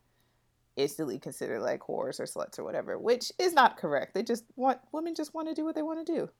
[0.79, 4.14] instantly considered like whores or sluts or whatever, which is not correct.
[4.14, 6.31] They just want women just want to do what they want to do.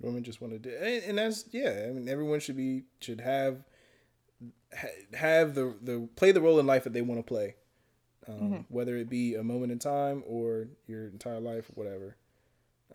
[0.00, 1.86] Women just want to do, and, and that's yeah.
[1.88, 3.64] I mean, everyone should be should have
[5.14, 7.56] have the the play the role in life that they want to play,
[8.28, 8.60] um, mm-hmm.
[8.68, 12.16] whether it be a moment in time or your entire life, whatever.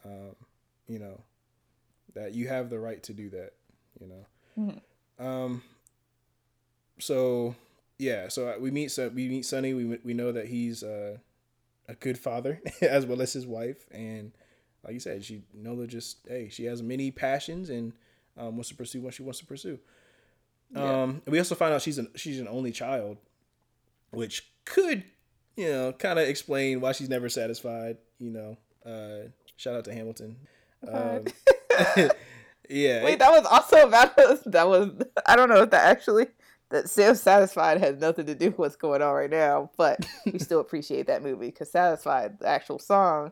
[0.05, 0.35] Um,
[0.87, 1.21] you know,
[2.13, 3.53] that you have the right to do that,
[3.99, 4.25] you know.
[4.57, 5.25] Mm-hmm.
[5.25, 5.63] Um.
[6.99, 7.55] So
[7.97, 9.73] yeah, so uh, we meet so we meet Sonny.
[9.73, 11.17] We we know that he's uh,
[11.87, 14.31] a good father as well as his wife, and
[14.83, 17.93] like you said, she Nola just hey she has many passions and
[18.37, 19.79] um, wants to pursue what she wants to pursue.
[20.71, 21.03] Yeah.
[21.03, 23.17] Um, we also find out she's an she's an only child,
[24.11, 25.03] which could
[25.55, 27.97] you know kind of explain why she's never satisfied.
[28.19, 30.37] You know, uh, shout out to Hamilton.
[30.87, 31.25] Um,
[32.69, 33.03] yeah.
[33.03, 34.41] Wait, that was also about us.
[34.47, 34.89] that was
[35.25, 36.27] I don't know if that actually
[36.73, 40.39] that Sam Satisfied has nothing to do with what's going on right now, but we
[40.39, 43.31] still appreciate that movie because Satisfied, the actual song,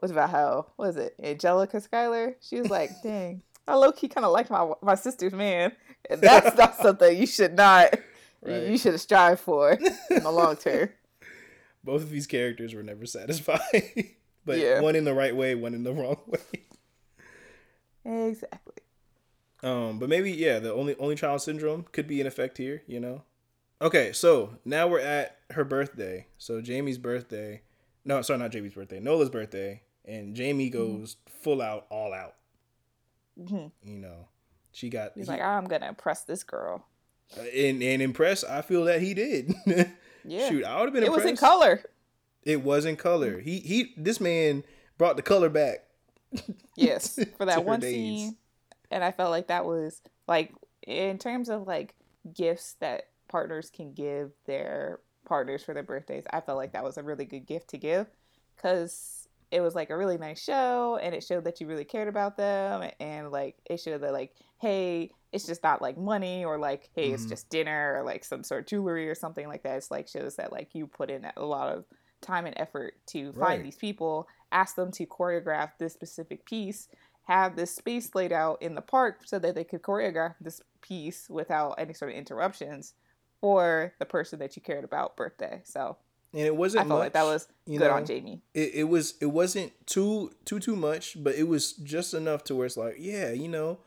[0.00, 2.36] was about how was it Angelica Schuyler?
[2.40, 5.72] She was like, "Dang, I low key kind of like my my sister's man,
[6.08, 7.94] and that's not something you should not
[8.42, 8.68] right.
[8.68, 10.88] you, should strive for in the long term."
[11.84, 13.60] Both of these characters were never satisfied,
[14.46, 14.80] but yeah.
[14.80, 16.40] one in the right way, one in the wrong way.
[18.28, 18.82] Exactly.
[19.62, 22.82] Um, but maybe yeah, the only only child syndrome could be in effect here.
[22.86, 23.22] You know.
[23.80, 26.26] Okay, so now we're at her birthday.
[26.36, 27.62] So Jamie's birthday.
[28.04, 29.00] No, sorry, not Jamie's birthday.
[29.00, 30.78] Nola's birthday, and Jamie mm-hmm.
[30.78, 31.42] goes mm-hmm.
[31.42, 32.34] full out, all out.
[33.40, 33.88] Mm-hmm.
[33.88, 34.28] You know,
[34.72, 35.12] she got.
[35.14, 36.84] He's he, like, I'm gonna impress this girl.
[37.36, 39.52] Uh, and and impress, I feel that he did.
[40.24, 40.48] yeah.
[40.48, 41.02] Shoot, I would have been.
[41.02, 41.24] It impressed.
[41.24, 41.82] was in color.
[42.44, 43.40] It was in color.
[43.40, 43.94] He he.
[43.96, 44.64] This man
[44.96, 45.84] brought the color back.
[46.76, 48.36] Yes, for that one scene
[48.90, 50.52] and I felt like that was like
[50.86, 51.94] in terms of like
[52.34, 56.24] gifts that partners can give their partners for their birthdays.
[56.32, 58.06] I felt like that was a really good gift to give
[58.56, 62.08] because it was like a really nice show and it showed that you really cared
[62.08, 66.58] about them and like it showed that like hey it's just not like money or
[66.58, 67.14] like hey mm-hmm.
[67.14, 70.06] it's just dinner or like some sort of jewelry or something like that it's like
[70.06, 71.84] shows that like you put in a lot of
[72.20, 73.62] time and effort to find right.
[73.62, 76.88] these people ask them to choreograph this specific piece
[77.28, 81.28] have this space laid out in the park so that they could choreograph this piece
[81.28, 82.94] without any sort of interruptions
[83.40, 85.60] for the person that you cared about birthday.
[85.64, 85.98] So
[86.32, 86.86] and it wasn't.
[86.86, 88.40] I felt much, like that was good know, on Jamie.
[88.54, 89.14] It, it was.
[89.20, 92.96] It wasn't too too too much, but it was just enough to where it's like,
[92.98, 93.78] yeah, you know,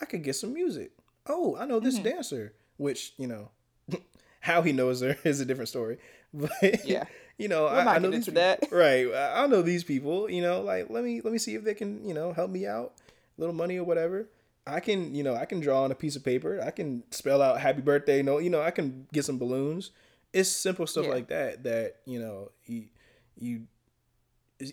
[0.00, 0.92] I could get some music.
[1.26, 2.04] Oh, I know this mm-hmm.
[2.04, 3.50] dancer, which you know,
[4.40, 5.98] how he knows her is a different story.
[6.32, 7.06] But yeah,
[7.40, 8.68] you know, I, I, know these people, that.
[8.70, 9.06] right.
[9.14, 10.30] I know these people.
[10.30, 12.66] You know, like let me let me see if they can you know help me
[12.66, 12.92] out,
[13.38, 14.28] a little money or whatever.
[14.66, 16.60] I can you know I can draw on a piece of paper.
[16.62, 18.22] I can spell out happy birthday.
[18.22, 19.90] No, you know I can get some balloons.
[20.34, 21.12] It's simple stuff yeah.
[21.12, 22.88] like that that you know you
[23.38, 23.62] you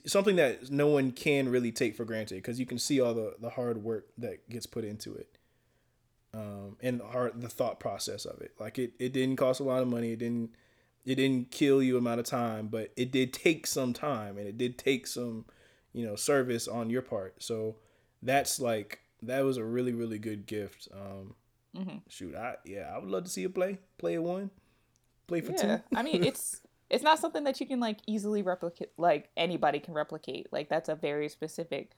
[0.06, 3.36] something that no one can really take for granted because you can see all the
[3.40, 5.30] the hard work that gets put into it.
[6.34, 8.52] Um, and the hard the thought process of it.
[8.60, 10.12] Like it, it didn't cost a lot of money.
[10.12, 10.52] It didn't
[11.08, 14.58] it didn't kill you amount of time, but it did take some time and it
[14.58, 15.46] did take some,
[15.94, 17.42] you know, service on your part.
[17.42, 17.78] So
[18.22, 20.90] that's like that was a really really good gift.
[20.94, 21.36] Um,
[21.74, 21.98] mm-hmm.
[22.10, 24.52] Shoot, I yeah, I would love to see a play play a one,
[25.28, 25.78] play for yeah.
[25.78, 25.96] two.
[25.96, 28.92] I mean, it's it's not something that you can like easily replicate.
[28.98, 30.52] Like anybody can replicate.
[30.52, 31.92] Like that's a very specific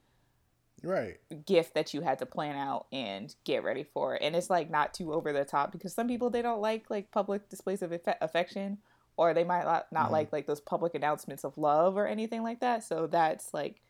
[0.83, 4.69] right gift that you had to plan out and get ready for and it's like
[4.69, 7.91] not too over the top because some people they don't like like public displays of
[8.21, 8.77] affection
[9.19, 10.13] or they might not, not mm-hmm.
[10.13, 12.85] like like those public announcements of love or anything like that.
[12.85, 13.81] So that's like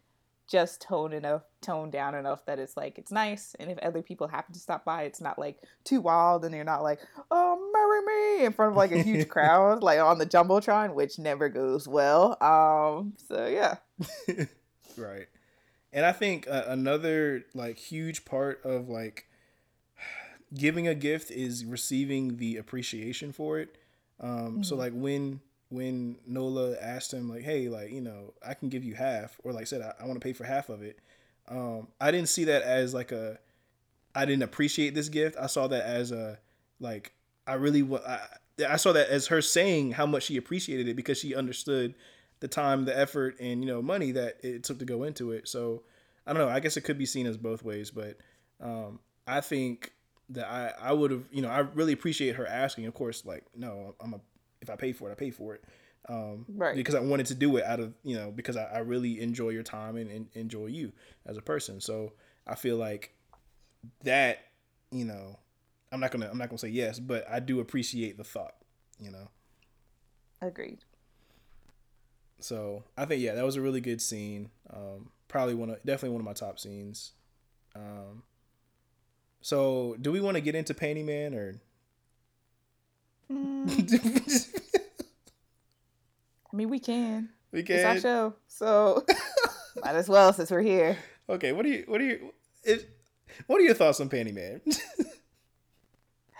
[0.50, 3.56] just tone enough, toned down enough that it's like it's nice.
[3.60, 6.64] And if other people happen to stop by, it's not like too wild, and they're
[6.64, 10.26] not like, "Oh, marry me" in front of like a huge crowd, like on the
[10.26, 12.36] jumbotron, which never goes well.
[12.42, 13.76] Um, so yeah,
[14.98, 15.28] right.
[15.94, 19.28] And I think uh, another like huge part of like
[20.56, 23.76] giving a gift is receiving the appreciation for it.
[24.20, 24.62] Um, mm-hmm.
[24.64, 28.84] So like when when Nola asked him like, hey, like you know, I can give
[28.84, 31.00] you half, or like I said, I, I want to pay for half of it.
[31.48, 33.40] Um, I didn't see that as like a,
[34.14, 35.38] I didn't appreciate this gift.
[35.40, 36.40] I saw that as a
[36.80, 37.14] like
[37.48, 38.20] I really I,
[38.68, 41.96] I saw that as her saying how much she appreciated it because she understood
[42.40, 45.48] the time, the effort, and you know money that it took to go into it.
[45.48, 45.84] So
[46.26, 46.54] I don't know.
[46.54, 48.18] I guess it could be seen as both ways, but
[48.62, 49.94] um, I think
[50.30, 52.86] that I, I would have, you know, I really appreciate her asking.
[52.86, 54.20] Of course, like, no, I'm a,
[54.62, 55.64] if I pay for it, I pay for it.
[56.08, 56.76] Um, right.
[56.76, 59.50] Because I wanted to do it out of, you know, because I, I really enjoy
[59.50, 60.92] your time and, and enjoy you
[61.26, 61.82] as a person.
[61.82, 62.14] So
[62.48, 63.14] I feel like
[64.04, 64.40] that,
[64.92, 65.38] you know,
[65.92, 68.56] I'm not gonna, I'm not gonna say yes, but I do appreciate the thought,
[69.00, 69.30] you know.
[70.42, 70.80] Agreed.
[72.40, 74.50] So I think yeah, that was a really good scene.
[74.72, 77.12] Um, probably one of, definitely one of my top scenes.
[77.76, 78.24] Um,
[79.42, 81.56] so, do we want to get into Panty Man or?
[83.32, 84.50] Mm.
[86.52, 87.30] I mean, we can.
[87.52, 87.78] We can.
[87.78, 89.06] It's our show, so
[89.84, 90.98] might as well since we're here.
[91.30, 91.84] Okay, what do you?
[91.88, 92.34] What do you?
[92.64, 92.86] Is,
[93.48, 94.62] what are your thoughts on Panty Man?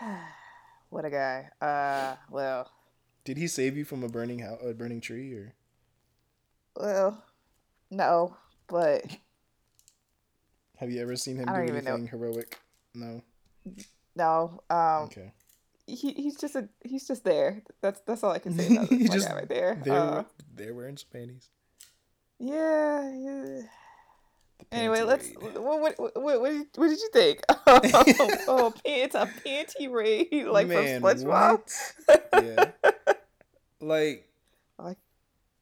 [0.90, 1.48] what a guy.
[1.60, 2.70] Uh, well.
[3.24, 5.54] Did he save you from a burning house, a burning tree, or?
[6.76, 7.22] Well,
[7.90, 8.36] no,
[8.66, 9.04] but.
[10.78, 12.58] Have you ever seen him do anything heroic?
[12.94, 13.22] No.
[14.16, 14.60] No.
[14.68, 15.32] Um, okay.
[15.86, 17.62] He, he's just a he's just there.
[17.80, 19.80] That's that's all I can say about this just right there.
[19.84, 20.24] They're uh,
[20.54, 21.48] they're wearing some panties.
[22.38, 23.60] Yeah, yeah.
[24.72, 25.28] Anyway, let's.
[25.38, 27.40] What, what, what, what, did, you think?
[27.66, 31.60] oh, oh, it's a panty raid like Man, from SpongeBob.
[32.34, 32.70] yeah,
[33.80, 34.28] like,
[34.78, 34.98] like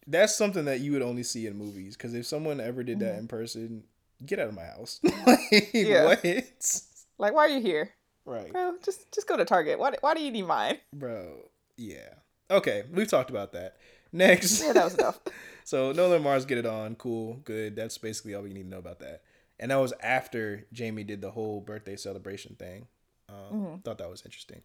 [0.07, 1.97] that's something that you would only see in movies.
[1.97, 3.21] Because if someone ever did that mm-hmm.
[3.21, 3.85] in person,
[4.25, 5.01] get out of my house.
[5.27, 6.05] like, yeah.
[6.05, 6.83] what?
[7.19, 7.91] Like, why are you here?
[8.25, 8.75] Right, bro.
[8.85, 9.79] Just just go to Target.
[9.79, 11.49] Why why do you need mine, bro?
[11.77, 12.15] Yeah.
[12.51, 13.77] Okay, we've talked about that.
[14.13, 14.63] Next.
[14.63, 15.19] Yeah, that was enough.
[15.65, 16.95] so Nola and Mars get it on.
[16.95, 17.77] Cool, good.
[17.77, 19.23] That's basically all we need to know about that.
[19.61, 22.87] And that was after Jamie did the whole birthday celebration thing.
[23.29, 23.77] Um, mm-hmm.
[23.79, 24.63] Thought that was interesting.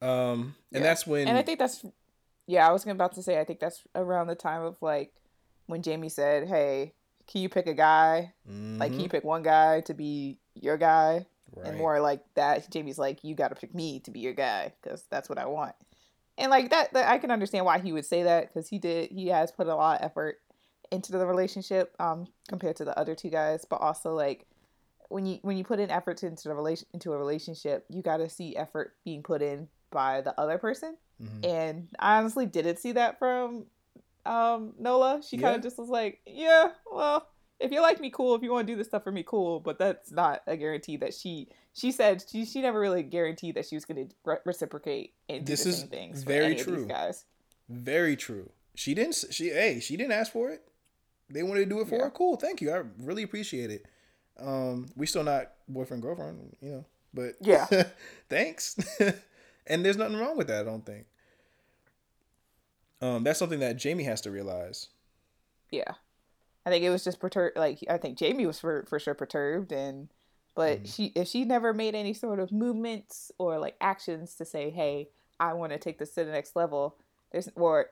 [0.00, 0.80] Um, and yeah.
[0.80, 1.28] that's when.
[1.28, 1.84] And I think that's,
[2.46, 5.12] yeah, I was about to say, I think that's around the time of like
[5.66, 6.92] when Jamie said, "Hey,
[7.26, 8.34] can you pick a guy?
[8.48, 8.78] Mm-hmm.
[8.78, 9.12] Like, can you mm-hmm.
[9.12, 11.68] pick one guy to be your guy?" Right.
[11.68, 12.70] And more like that.
[12.70, 15.46] Jamie's like, "You got to pick me to be your guy because that's what I
[15.46, 15.74] want."
[16.38, 19.10] and like that, that I can understand why he would say that because he did
[19.10, 20.40] he has put a lot of effort
[20.90, 24.46] into the relationship um compared to the other two guys, but also like
[25.08, 28.18] when you when you put in effort into the relation into a relationship, you got
[28.18, 30.96] to see effort being put in by the other person.
[31.22, 31.44] Mm-hmm.
[31.44, 33.66] And I honestly didn't see that from
[34.24, 35.22] um Nola.
[35.22, 37.28] She kind of just was like, yeah, well,
[37.62, 38.34] if you like me, cool.
[38.34, 39.60] If you want to do this stuff for me, cool.
[39.60, 41.48] But that's not a guarantee that she.
[41.74, 45.44] She said she she never really guaranteed that she was going to re- reciprocate and
[45.44, 46.22] do this same things.
[46.22, 47.24] Very true, guys.
[47.68, 48.50] Very true.
[48.74, 49.24] She didn't.
[49.30, 50.62] She hey, she didn't ask for it.
[51.30, 52.04] They wanted to do it for yeah.
[52.04, 52.10] her.
[52.10, 52.36] Cool.
[52.36, 52.72] Thank you.
[52.72, 53.86] I really appreciate it.
[54.38, 56.84] Um, we still not boyfriend girlfriend, you know.
[57.14, 57.66] But yeah,
[58.28, 58.76] thanks.
[59.66, 60.60] and there's nothing wrong with that.
[60.60, 61.06] I don't think.
[63.00, 64.88] Um, that's something that Jamie has to realize.
[65.70, 65.94] Yeah.
[66.64, 67.56] I think it was just perturbed.
[67.56, 70.08] Like I think Jamie was for for sure perturbed, and
[70.54, 70.94] but mm.
[70.94, 75.08] she if she never made any sort of movements or like actions to say, hey,
[75.40, 76.96] I want to take this to the next level.
[77.32, 77.90] There's or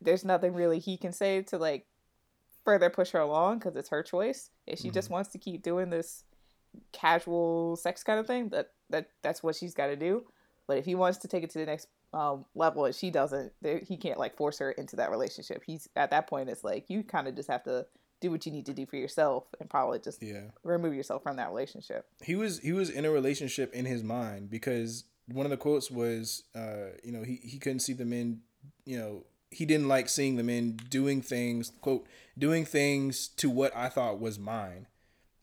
[0.00, 1.86] there's nothing really he can say to like
[2.64, 4.50] further push her along because it's her choice.
[4.66, 4.94] If she mm.
[4.94, 5.14] just mm-hmm.
[5.14, 6.24] wants to keep doing this
[6.92, 10.24] casual sex kind of thing, that that that's what she's got to do.
[10.66, 13.52] But if he wants to take it to the next um, level and she doesn't,
[13.86, 15.62] he can't like force her into that relationship.
[15.64, 16.50] He's at that point.
[16.50, 17.86] It's like you kind of just have to
[18.20, 20.42] do what you need to do for yourself and probably just yeah.
[20.64, 22.06] remove yourself from that relationship.
[22.22, 25.90] He was he was in a relationship in his mind because one of the quotes
[25.90, 28.40] was uh, you know, he, he couldn't see the men,
[28.84, 32.06] you know, he didn't like seeing the men doing things, quote,
[32.36, 34.86] doing things to what I thought was mine.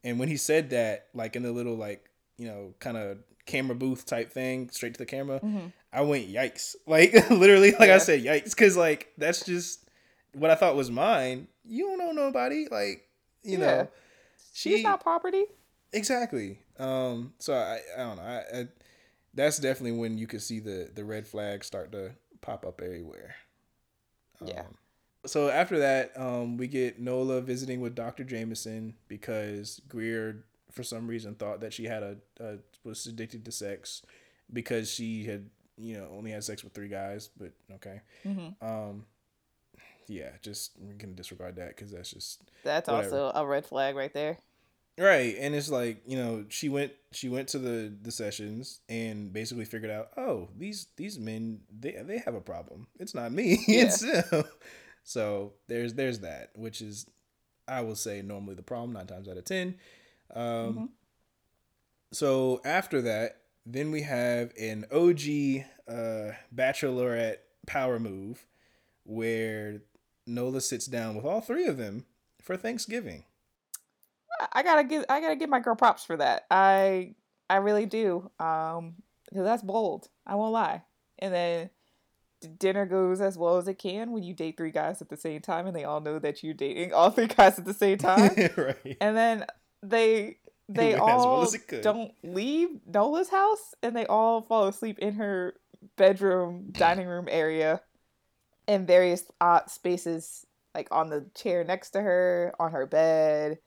[0.03, 3.75] And when he said that, like in the little like, you know, kind of camera
[3.75, 5.67] booth type thing, straight to the camera, mm-hmm.
[5.91, 6.75] I went yikes.
[6.87, 7.95] Like literally like yeah.
[7.95, 9.89] I said yikes cuz like that's just
[10.33, 12.67] what I thought was mine you don't nobody.
[12.69, 13.07] Like,
[13.43, 13.65] you yeah.
[13.65, 13.87] know,
[14.53, 15.45] she's not property.
[15.93, 16.59] Exactly.
[16.79, 17.33] Um.
[17.39, 18.23] So I, I don't know.
[18.23, 18.67] I, I,
[19.33, 22.11] that's definitely when you could see the the red flags start to
[22.41, 23.35] pop up everywhere.
[24.41, 24.63] Um, yeah.
[25.25, 28.23] So after that, um, we get Nola visiting with Dr.
[28.23, 33.51] Jamison because Greer, for some reason, thought that she had a, a was addicted to
[33.51, 34.03] sex
[34.51, 37.29] because she had you know only had sex with three guys.
[37.37, 38.01] But okay.
[38.25, 38.65] Mm-hmm.
[38.65, 39.05] Um
[40.07, 43.19] yeah, just we can disregard that because that's just that's whatever.
[43.19, 44.37] also a red flag right there.
[44.97, 49.33] Right, and it's like you know she went she went to the the sessions and
[49.33, 53.63] basically figured out oh these these men they they have a problem it's not me
[53.67, 53.83] yeah.
[53.83, 54.45] it's them
[55.03, 57.05] so there's there's that which is
[57.67, 59.75] I will say normally the problem nine times out of ten.
[60.33, 60.85] Um, mm-hmm.
[62.11, 68.45] So after that, then we have an OG uh, bachelorette power move
[69.03, 69.81] where
[70.27, 72.05] Nola sits down with all three of them
[72.41, 73.23] for Thanksgiving.
[74.51, 76.45] I gotta give I gotta give my girl props for that.
[76.51, 77.15] I
[77.49, 78.29] I really do.
[78.39, 78.95] Um,
[79.29, 80.09] because that's bold.
[80.25, 80.83] I won't lie.
[81.19, 81.69] And then
[82.57, 85.41] dinner goes as well as it can when you date three guys at the same
[85.41, 88.31] time, and they all know that you're dating all three guys at the same time.
[88.57, 88.97] right.
[89.01, 89.45] And then
[89.81, 90.37] they
[90.69, 95.55] they all well don't leave Nola's house, and they all fall asleep in her
[95.97, 97.81] bedroom dining room area
[98.67, 103.59] in various odd spaces, like on the chair next to her, on her bed,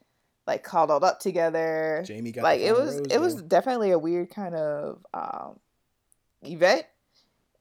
[0.47, 2.03] like cuddled up together.
[2.07, 3.21] Jamie got like it was it though.
[3.21, 5.59] was definitely a weird kind of um,
[6.43, 6.85] event.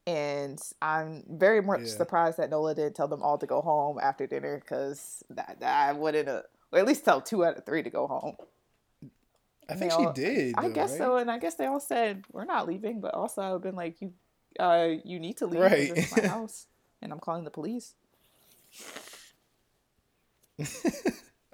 [0.07, 1.87] And I'm very much yeah.
[1.87, 5.89] surprised that Nola didn't tell them all to go home after dinner because that, that
[5.89, 8.37] I wouldn't, have, or at least tell two out of three to go home.
[9.69, 10.55] I think all, she did.
[10.57, 10.97] I though, guess right?
[10.97, 13.99] so, and I guess they all said we're not leaving, but also I've been like,
[13.99, 14.13] you,
[14.57, 15.59] uh, you need to leave.
[15.59, 16.07] Right.
[16.15, 16.67] My house
[17.01, 17.95] and I'm calling the police.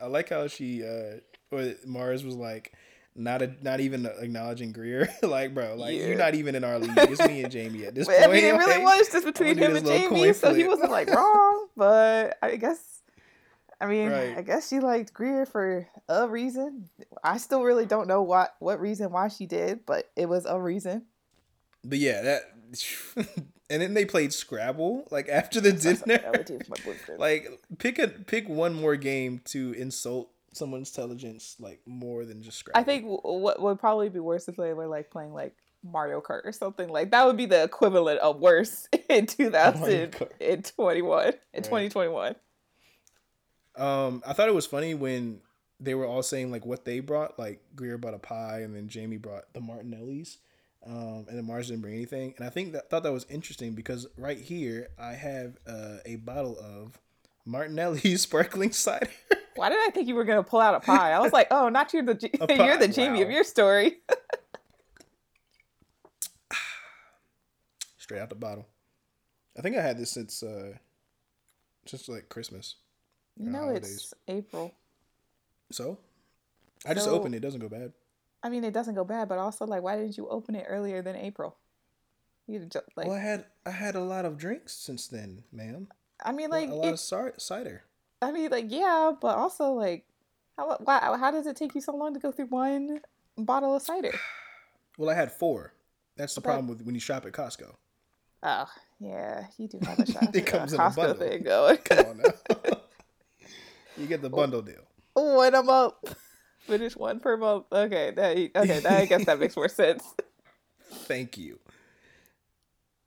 [0.02, 1.18] I like how she uh
[1.52, 2.74] or Mars was like
[3.16, 5.08] not a, not even acknowledging Greer.
[5.22, 6.08] like, bro, like yeah.
[6.08, 6.98] you're not even in our league.
[6.98, 8.24] It's me and Jamie at this point.
[8.24, 11.68] I mean, it really was just between him and Jamie, so he wasn't like wrong.
[11.76, 12.94] But I guess
[13.84, 14.38] I mean, Right.
[14.38, 16.90] I guess she liked Greer for a reason.
[17.22, 20.60] I still really don't know what what reason why she did, but it was a
[20.60, 21.04] reason.
[21.84, 22.44] But yeah, that.
[23.74, 26.22] And then they played Scrabble like after the dinner.
[26.26, 27.20] I would do with my boyfriend.
[27.20, 27.50] like
[27.80, 32.80] pick a pick one more game to insult someone's intelligence like more than just Scrabble.
[32.80, 36.46] I think what would probably be worse if they were like playing like Mario Kart
[36.46, 41.64] or something like that would be the equivalent of worse in 2021 in Right.
[41.64, 42.36] 2021.
[43.76, 45.42] Um, I thought it was funny when
[45.80, 47.38] they were all saying like what they brought.
[47.40, 50.38] Like Greer brought a pie, and then Jamie brought the Martinellis,
[50.86, 52.34] um, and then Mars didn't bring anything.
[52.38, 56.18] And I think that thought that was interesting because right here I have uh, a
[56.18, 57.00] bottle of
[57.46, 59.10] Martinelli sparkling cider.
[59.56, 61.12] Why did I think you were gonna pull out a pie?
[61.12, 63.98] I was like, oh, not you're the you're the Jamie of your story.
[67.98, 68.68] Straight out the bottle.
[69.58, 70.74] I think I had this since uh,
[71.86, 72.76] just like Christmas.
[73.38, 73.94] No, holidays.
[73.94, 74.74] it's April.
[75.72, 76.00] So
[76.86, 77.38] I just opened it.
[77.38, 77.94] It doesn't go bad.
[78.44, 81.02] I mean, it doesn't go bad, but also like, why didn't you open it earlier
[81.02, 81.58] than April?
[82.48, 85.88] You just like, well, I had I had a lot of drinks since then, ma'am.
[86.24, 87.84] I mean, A like, a lot it, of ci- cider.
[88.22, 90.06] I mean, like, yeah, but also like,
[90.58, 93.00] how why, how does it take you so long to go through one
[93.38, 94.12] bottle of cider?
[94.98, 95.74] Well, I had four.
[96.18, 96.46] That's the Okay.
[96.50, 97.74] problem with when you shop at Costco.
[98.44, 98.70] Oh,
[99.00, 100.36] yeah, you do have a shop.
[100.36, 101.16] It comes in a Costco bundle.
[101.18, 101.78] thing going.
[101.78, 102.34] Come on now.
[103.98, 104.84] you get the bundle deal.
[105.16, 106.06] when I'm up,
[106.68, 107.66] finish one per month.
[107.72, 110.16] Okay, that, okay, that, I guess that makes more sense.
[111.08, 111.60] Thank you.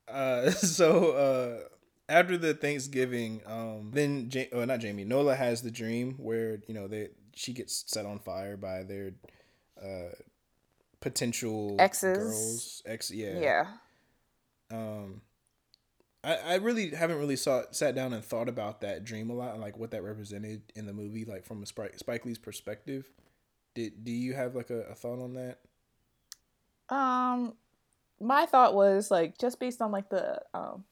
[0.08, 1.68] Uh, so uh,
[2.08, 6.74] after the Thanksgiving, um, then ja- oh, not Jamie, Nola has the dream where you
[6.74, 9.12] know they she gets set on fire by their
[9.82, 10.14] uh,
[11.00, 12.18] potential Exes.
[12.18, 12.82] girls.
[12.86, 13.66] Ex, yeah, Yeah.
[14.70, 15.20] um
[16.24, 19.52] I, I really haven't really saw sat down and thought about that dream a lot
[19.52, 23.06] and like what that represented in the movie like from a Spike, Spike Lee's perspective
[23.76, 25.60] did do you have like a, a thought on that
[26.88, 27.54] Um,
[28.20, 30.84] my thought was like just based on like the um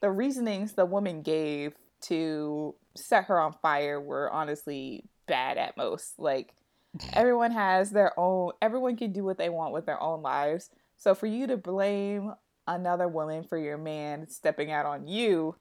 [0.00, 6.18] the reasonings the woman gave to set her on fire were honestly bad at most.
[6.18, 6.54] Like
[7.12, 10.70] everyone has their own everyone can do what they want with their own lives.
[10.96, 12.34] So for you to blame
[12.66, 15.56] another woman for your man stepping out on you,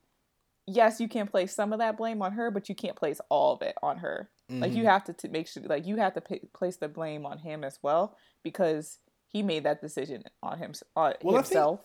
[0.68, 3.56] yes, you can place some of that blame on her, but you can't place all
[3.56, 4.30] of it on her.
[4.60, 4.88] Like you Mhm.
[4.88, 7.64] have to, to make sure, like you have to p- place the blame on him
[7.64, 11.80] as well because he made that decision on him on Well, himself.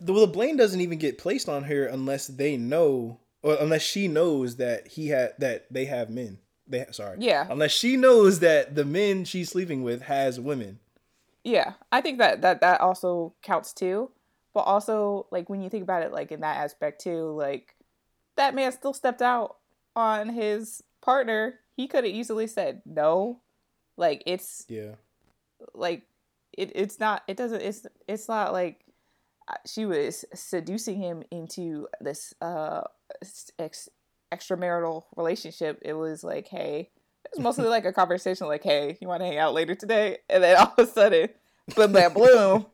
[0.00, 3.82] the, well, the blame doesn't even get placed on her unless they know or unless
[3.82, 8.40] she knows that he had that they have men they sorry Yeah, unless she knows
[8.40, 10.80] that the men she's sleeping with has women
[11.44, 11.74] yeah.
[11.92, 14.10] I think that that that also counts too.
[14.52, 17.74] But also, like when you think about it, like in that aspect too, like
[18.36, 19.56] that man still stepped out
[19.96, 21.60] on his partner.
[21.78, 23.40] He could have easily said no.
[23.96, 24.96] Like it's yeah.
[25.74, 26.02] like
[26.52, 28.84] it, it's not it doesn't it's it's not like
[29.46, 32.80] uh, she was seducing him into this uh
[33.60, 33.88] ex-
[34.34, 35.78] extramarital relationship.
[35.82, 36.90] It was like hey
[37.24, 40.18] it was mostly like a conversation like hey you want to hang out later today?
[40.28, 41.28] And then all of a sudden
[41.76, 42.66] boom bam bloom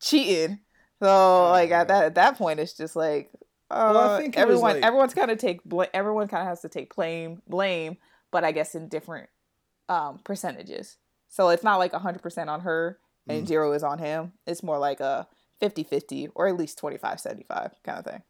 [0.00, 0.58] cheating.
[1.00, 3.30] So like at that at that point it's just like
[3.70, 6.60] uh, Well, I think everyone like- everyone's kind of take bl- everyone kind of has
[6.62, 7.96] to take blame blame
[8.30, 9.28] but i guess in different
[9.88, 10.96] um percentages
[11.28, 12.98] so it's not like 100% on her
[13.28, 13.46] and Mm.
[13.46, 15.28] zero is on him it's more like a
[15.60, 18.22] 50-50 or at least 25-75 kind of thing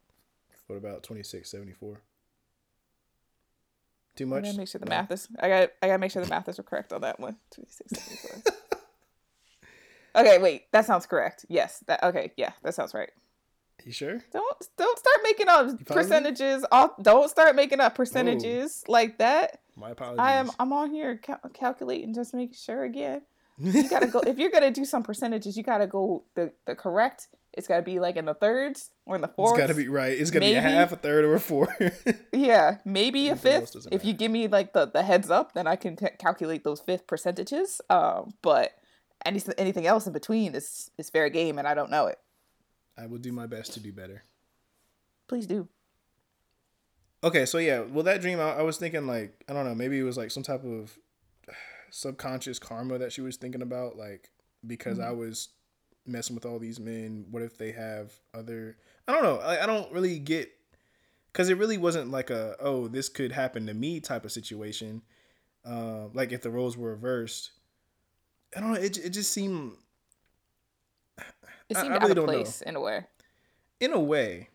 [0.67, 2.01] what about 2674
[4.15, 4.43] too much.
[4.43, 4.89] i gotta make sure the No.
[4.89, 7.37] math is i got i gotta make sure the math is correct on that one
[7.53, 8.53] 26, 74.
[10.15, 13.11] okay wait that sounds correct yes that okay yeah that sounds right
[13.85, 14.19] you sure?
[14.31, 19.59] Don't don't start making up percentages off don't start making up percentages like that.
[19.77, 23.21] My apologies i am i'm on here cal- calculating just making sure again.
[23.57, 27.27] You gotta go if you're gonna do some percentages you gotta go the, the correct
[27.53, 29.57] it's gotta be like in the thirds or in the It's fourths.
[29.59, 30.17] got to be right.
[30.17, 32.07] It's gonna be a half, a third, or a fourth.
[32.33, 33.75] yeah maybe a fifth.
[33.91, 36.79] if you give me like the, the heads up then i can ca- calculate those
[36.81, 37.81] fifth percentages.
[37.89, 38.71] Um but
[39.25, 42.17] anything anything else in between is is fair game and i don't know it
[43.01, 44.23] I will do my best to do better.
[45.27, 45.67] please do
[47.23, 49.99] Okay, so yeah, well, that dream, I, I was thinking like, I don't know, maybe
[49.99, 50.97] it was like some type of
[51.91, 54.31] subconscious karma that she was thinking about, like
[54.65, 55.49] because I was
[56.05, 57.25] messing with all these men.
[57.29, 58.77] What if they have other?
[59.07, 59.37] I don't know.
[59.37, 60.51] I, I don't really get
[61.31, 65.01] because it really wasn't like a oh this could happen to me type of situation.
[65.65, 67.51] Uh, like if the roles were reversed,
[68.55, 68.79] I don't know.
[68.79, 69.73] It it just seemed
[71.71, 72.33] it I- seemed I out really of don't know.
[72.33, 73.05] place in a way
[73.79, 74.49] in a way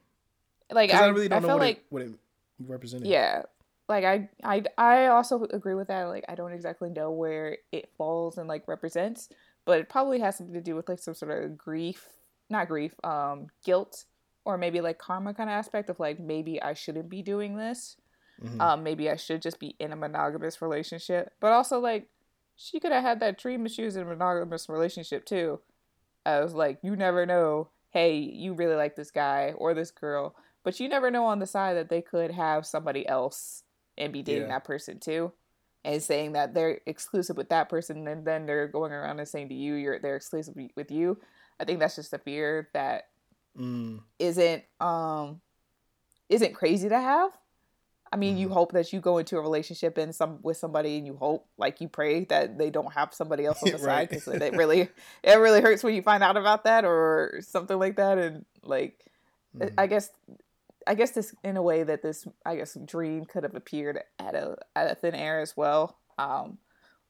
[0.70, 2.12] like I, I, really don't know felt what like it what it
[2.60, 3.06] represented.
[3.08, 3.42] yeah
[3.88, 6.04] like I I I also agree with that.
[6.04, 9.28] Like I don't exactly know where it falls and like represents,
[9.64, 12.08] but it probably has something to do with like some sort of grief,
[12.50, 14.04] not grief, um, guilt,
[14.44, 17.96] or maybe like karma kind of aspect of like maybe I shouldn't be doing this.
[18.42, 18.60] Mm-hmm.
[18.60, 21.32] Um, maybe I should just be in a monogamous relationship.
[21.40, 22.08] But also like
[22.56, 25.60] she could have had that dream if she was in a monogamous relationship too.
[26.27, 27.68] I was like, you never know.
[27.91, 31.47] Hey, you really like this guy or this girl, but you never know on the
[31.47, 33.62] side that they could have somebody else
[33.97, 34.49] and be dating yeah.
[34.49, 35.33] that person too
[35.87, 39.49] and saying that they're exclusive with that person and then they're going around and saying
[39.49, 41.16] to you you're they're exclusive with you
[41.61, 43.05] i think that's just a fear that
[43.59, 44.01] mm.
[44.18, 45.41] not um
[46.29, 47.31] isn't crazy to have
[48.12, 48.40] i mean mm.
[48.40, 48.54] you mm-hmm.
[48.54, 51.80] hope that you go into a relationship and some with somebody and you hope like
[51.80, 53.82] you pray that they don't have somebody else on the right.
[53.84, 54.88] side because it really
[55.22, 59.04] it really hurts when you find out about that or something like that and like
[59.57, 59.72] mm.
[59.78, 60.11] i guess
[60.86, 64.34] I guess this in a way that this I guess dream could have appeared at
[64.34, 65.98] a at a thin air as well.
[66.18, 66.59] Um,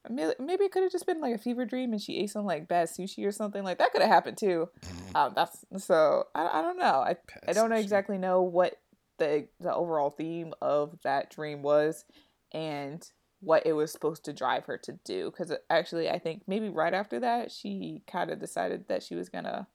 [0.09, 2.67] maybe it could have just been like a fever dream and she ate some like
[2.67, 4.69] bad sushi or something like that could have happened too.
[4.81, 5.15] Mm-hmm.
[5.15, 7.03] Um, that's so I, I don't know.
[7.05, 7.15] I
[7.47, 8.79] I don't exactly know what
[9.17, 12.05] the the overall theme of that dream was
[12.51, 16.69] and what it was supposed to drive her to do because actually I think maybe
[16.69, 19.67] right after that she kind of decided that she was gonna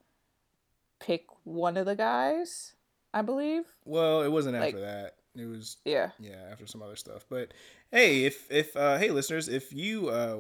[0.98, 2.74] pick one of the guys
[3.14, 3.64] I believe.
[3.84, 5.16] Well, it wasn't after like, that.
[5.36, 7.24] It was yeah, yeah, after some other stuff.
[7.28, 7.52] But
[7.90, 10.38] hey, if if uh, hey listeners, if you uh,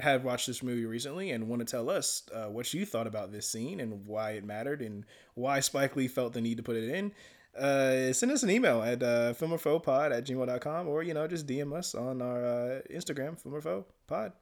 [0.00, 3.32] have watched this movie recently and want to tell us uh, what you thought about
[3.32, 5.04] this scene and why it mattered and
[5.34, 7.12] why Spike Lee felt the need to put it in,
[7.58, 11.72] uh, send us an email at uh, filmorphopod at gmail.com or, you know, just DM
[11.72, 14.32] us on our uh, Instagram, filmorphopod.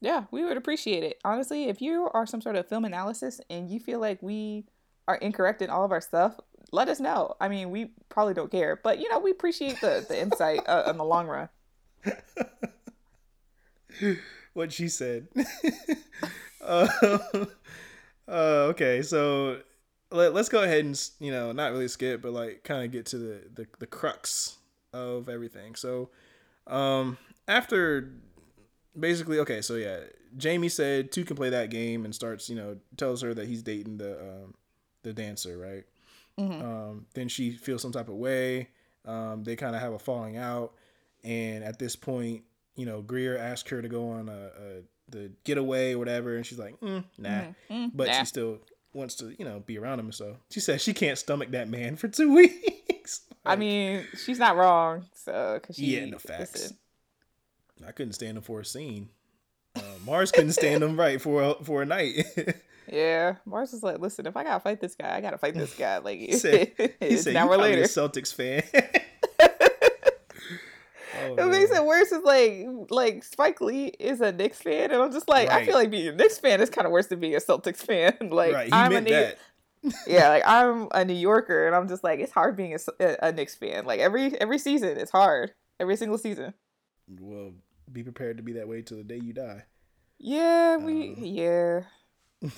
[0.00, 1.18] Yeah, we would appreciate it.
[1.24, 4.66] Honestly, if you are some sort of film analysis and you feel like we
[5.08, 6.38] are incorrect in all of our stuff,
[6.72, 7.34] let us know.
[7.40, 10.84] I mean, we probably don't care, but you know, we appreciate the the insight uh,
[10.88, 11.48] in the long run.
[14.54, 15.28] what she said.
[16.60, 16.88] uh,
[18.28, 19.60] uh, okay, so
[20.10, 23.06] let, us go ahead and you know not really skip, but like kind of get
[23.06, 24.58] to the, the the crux
[24.92, 25.74] of everything.
[25.74, 26.10] So,
[26.66, 28.12] um, after
[28.98, 30.00] basically, okay, so yeah,
[30.36, 33.62] Jamie said two can play that game and starts you know tells her that he's
[33.62, 34.54] dating the um,
[35.02, 35.84] the dancer, right?
[36.38, 36.64] Mm-hmm.
[36.64, 38.68] Um, then she feels some type of way.
[39.04, 40.74] Um, they kind of have a falling out,
[41.22, 42.42] and at this point,
[42.76, 46.46] you know, Greer asks her to go on a, a the getaway or whatever, and
[46.46, 47.74] she's like, mm, "Nah," mm-hmm.
[47.74, 48.20] mm, but nah.
[48.20, 48.58] she still
[48.94, 50.12] wants to, you know, be around him.
[50.12, 53.22] So she says she can't stomach that man for two weeks.
[53.28, 55.06] like, I mean, she's not wrong.
[55.14, 56.54] So, cause she, yeah, no facts.
[56.54, 56.76] Listen.
[57.86, 59.10] I couldn't stand him for a scene.
[59.76, 62.24] Uh, Mars couldn't stand him right for a, for a night.
[62.90, 65.74] Yeah, Mars is like, listen, if I gotta fight this guy, I gotta fight this
[65.74, 65.98] guy.
[65.98, 67.82] Like, he said, he said, an later.
[67.82, 68.62] A Celtics fan.
[71.38, 72.12] Oh, it makes it worse.
[72.12, 75.62] Is like, like Spike Lee is a Knicks fan, and I'm just like, right.
[75.62, 77.78] I feel like being a Knicks fan is kind of worse than being a Celtics
[77.78, 78.16] fan.
[78.30, 78.68] like, right.
[78.72, 82.56] I'm a New- yeah, like I'm a New Yorker, and I'm just like, it's hard
[82.56, 83.84] being a, a Knicks fan.
[83.84, 85.52] Like every every season, it's hard.
[85.80, 86.54] Every single season.
[87.20, 87.52] Well,
[87.92, 89.64] be prepared to be that way till the day you die.
[90.18, 91.80] Yeah, we um, yeah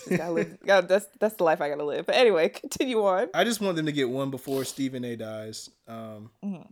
[0.08, 0.58] gotta live.
[0.66, 2.06] Gotta, that's that's the life I gotta live.
[2.06, 3.28] But anyway, continue on.
[3.34, 5.16] I just want them to get one before Stephen A.
[5.16, 5.70] dies.
[5.86, 6.62] Um, mm-hmm.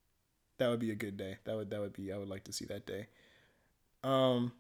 [0.59, 1.39] That would be a good day.
[1.45, 2.13] That would that would be.
[2.13, 3.07] I would like to see that day.
[4.03, 4.53] Um,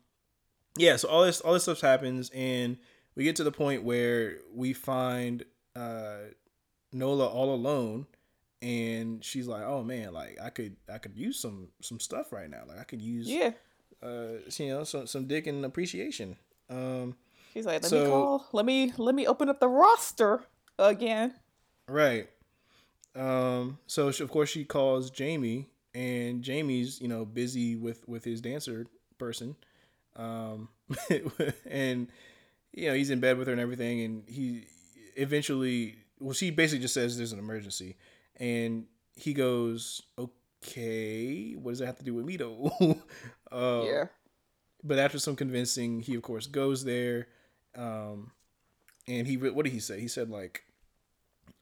[0.77, 0.97] yeah.
[0.97, 2.79] So all this all this stuff happens, and
[3.15, 5.45] we get to the point where we find
[5.77, 6.17] uh,
[6.93, 8.07] Nola all alone,
[8.63, 12.51] and she's like, "Oh man, like I could I could use some some stuff right
[12.51, 12.63] now.
[12.67, 13.53] Like I could use yeah."
[14.03, 16.37] Uh, you know, some some dick and appreciation.
[16.69, 17.17] Um,
[17.55, 20.43] She's like, let so, me call, let me let me open up the roster
[20.79, 21.35] again.
[21.89, 22.29] Right.
[23.15, 23.79] Um.
[23.87, 28.41] So she, of course she calls Jamie, and Jamie's you know busy with with his
[28.41, 28.87] dancer
[29.19, 29.57] person,
[30.17, 30.69] um,
[31.67, 32.09] and
[32.73, 34.67] you know he's in bed with her and everything, and he
[35.17, 37.97] eventually well she basically just says there's an emergency,
[38.37, 42.73] and he goes okay, what does that have to do with me though?
[43.53, 44.05] uh, yeah.
[44.83, 47.29] But after some convincing, he of course goes there.
[47.77, 48.33] Um,
[49.07, 50.01] and he what did he say?
[50.01, 50.65] He said like,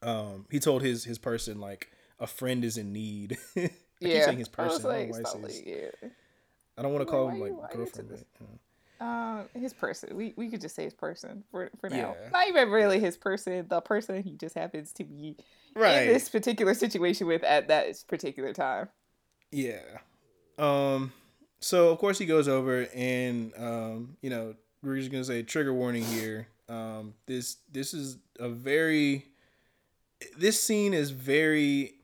[0.03, 3.39] um, he told his his person like a friend is in need.
[4.03, 4.87] I yeah, saying his person.
[4.87, 6.09] I, like, I, like, yeah.
[6.77, 8.09] I don't want to call him like girlfriend.
[8.11, 8.47] But, you
[9.01, 9.07] know.
[9.07, 10.17] uh, his person.
[10.17, 12.17] We we could just say his person for for now.
[12.21, 12.29] Yeah.
[12.33, 13.67] Not even really his person.
[13.69, 15.37] The person he just happens to be
[15.75, 16.03] right.
[16.03, 18.89] in this particular situation with at that particular time.
[19.51, 19.83] Yeah.
[20.59, 21.13] Um.
[21.61, 25.73] So of course he goes over and um you know we're just gonna say trigger
[25.73, 26.49] warning here.
[26.69, 29.27] Um, this this is a very
[30.37, 31.95] this scene is very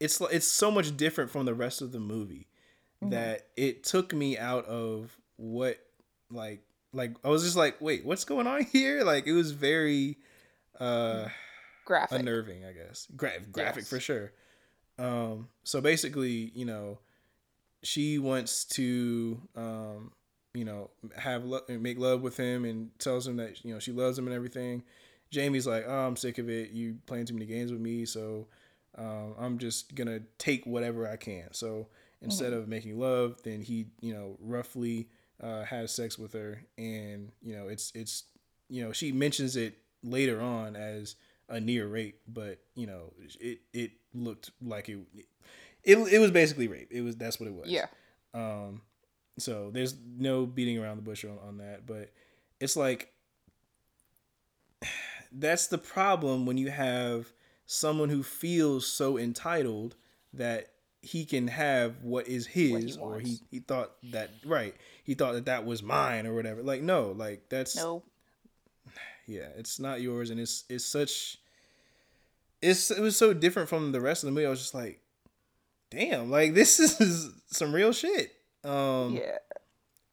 [0.00, 2.48] it's it's so much different from the rest of the movie
[3.02, 3.10] mm-hmm.
[3.10, 5.78] that it took me out of what
[6.30, 9.04] like like I was just like, wait, what's going on here?
[9.04, 10.16] Like it was very
[10.80, 11.28] uh
[11.84, 13.06] graphic unnerving, I guess.
[13.14, 13.88] Gra- graphic yes.
[13.88, 14.32] for sure.
[14.98, 16.98] Um so basically, you know,
[17.82, 20.12] she wants to um
[20.52, 23.92] you know, have lo- make love with him and tells him that you know she
[23.92, 24.82] loves him and everything.
[25.30, 26.70] Jamie's like, "Oh, I'm sick of it.
[26.70, 28.48] You playing too many games with me, so
[28.96, 31.88] um, I'm just gonna take whatever I can." So
[32.22, 32.62] instead mm-hmm.
[32.62, 35.08] of making love, then he, you know, roughly
[35.42, 38.24] uh, has sex with her, and you know, it's it's
[38.68, 41.16] you know, she mentions it later on as
[41.48, 44.98] a near rape, but you know, it it looked like it
[45.82, 46.88] it, it was basically rape.
[46.90, 47.68] It was that's what it was.
[47.68, 47.86] Yeah.
[48.32, 48.82] Um,
[49.38, 52.10] so there's no beating around the bush on, on that, but
[52.60, 53.12] it's like
[55.32, 57.32] that's the problem when you have
[57.72, 59.94] someone who feels so entitled
[60.32, 60.70] that
[61.02, 65.14] he can have what is his what he or he, he thought that right he
[65.14, 66.64] thought that that was mine or whatever.
[66.64, 68.02] Like no like that's no
[69.24, 71.38] yeah it's not yours and it's it's such
[72.60, 74.46] it's it was so different from the rest of the movie.
[74.46, 75.00] I was just like
[75.90, 78.32] damn like this is some real shit.
[78.64, 79.38] Um yeah.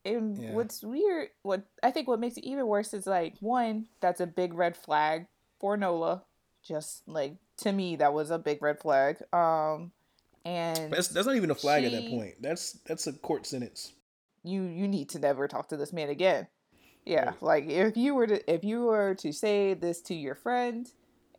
[0.05, 0.51] And yeah.
[0.51, 4.27] what's weird, what I think what makes it even worse is like one, that's a
[4.27, 5.25] big red flag
[5.59, 6.21] for Nola.
[6.63, 9.17] Just like to me, that was a big red flag.
[9.33, 9.91] Um,
[10.45, 12.35] and that's that's not even a flag she, at that point.
[12.41, 13.93] That's that's a court sentence.
[14.43, 16.47] You you need to never talk to this man again.
[17.05, 17.41] Yeah, right.
[17.41, 20.89] like if you were to if you were to say this to your friend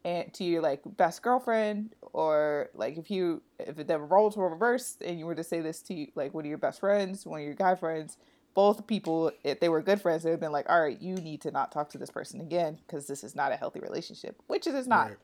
[0.04, 5.02] and to your like best girlfriend or like if you if the roles were reversed
[5.02, 7.46] and you were to say this to like one of your best friends, one of
[7.46, 8.16] your guy friends,
[8.54, 11.14] both people, if they were good friends, they would have been like, all right, you
[11.14, 14.40] need to not talk to this person again because this is not a healthy relationship,
[14.48, 15.08] which it is not.
[15.08, 15.16] Right.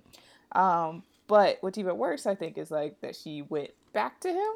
[0.55, 4.52] Um, but what's even worse, I think, is like that she went back to him.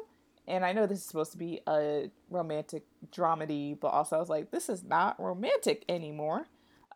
[0.47, 4.29] And I know this is supposed to be a romantic dramedy, but also I was
[4.29, 6.47] like, this is not romantic anymore.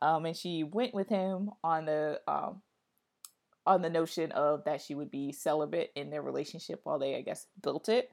[0.01, 2.61] Um, and she went with him on the um,
[3.65, 7.21] on the notion of that she would be celibate in their relationship while they, I
[7.21, 8.11] guess, built it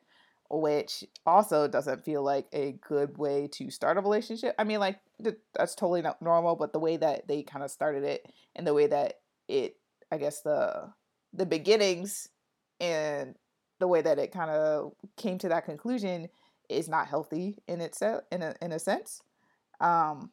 [0.51, 4.55] which also doesn't feel like a good way to start a relationship.
[4.59, 4.99] I mean, like
[5.55, 8.26] that's totally not normal, but the way that they kind of started it
[8.57, 9.76] and the way that it,
[10.11, 10.93] I guess the
[11.33, 12.29] the beginnings
[12.81, 13.35] and
[13.79, 16.29] the way that it kind of came to that conclusion
[16.69, 19.23] is not healthy in itself in a in a sense.
[19.81, 20.31] Um,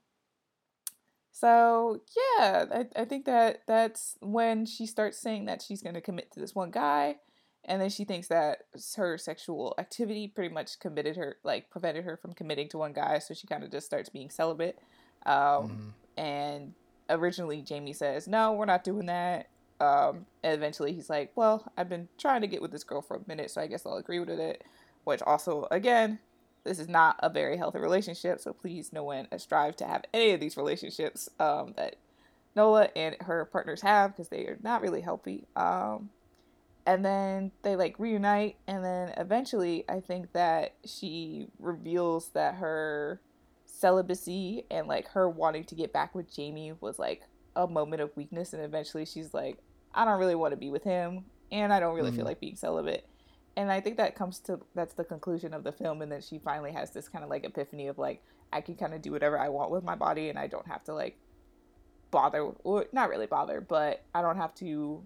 [1.31, 6.01] so yeah, I, I think that that's when she starts saying that she's going to
[6.01, 7.17] commit to this one guy
[7.67, 8.63] and then she thinks that
[8.95, 13.19] her sexual activity pretty much committed her like prevented her from committing to one guy
[13.19, 14.79] so she kind of just starts being celibate
[15.25, 15.89] um, mm-hmm.
[16.17, 16.73] and
[17.09, 19.49] originally jamie says no we're not doing that
[19.79, 23.17] um, and eventually he's like well i've been trying to get with this girl for
[23.17, 24.63] a minute so i guess i'll agree with it.
[25.03, 26.19] Which also again
[26.63, 30.31] this is not a very healthy relationship so please no one strive to have any
[30.31, 31.95] of these relationships um, that
[32.55, 35.45] nola and her partners have because they are not really healthy.
[35.55, 36.09] Um,
[36.87, 43.21] and then they like reunite and then eventually i think that she reveals that her
[43.65, 47.23] celibacy and like her wanting to get back with jamie was like
[47.55, 49.57] a moment of weakness and eventually she's like
[49.97, 52.17] i don't really want to be with him and i don't really mm-hmm.
[52.17, 53.05] feel like being celibate
[53.57, 56.39] and i think that comes to that's the conclusion of the film and then she
[56.39, 58.23] finally has this kind of like epiphany of like
[58.53, 60.83] i can kind of do whatever i want with my body and i don't have
[60.83, 61.17] to like
[62.11, 65.03] bother or not really bother but i don't have to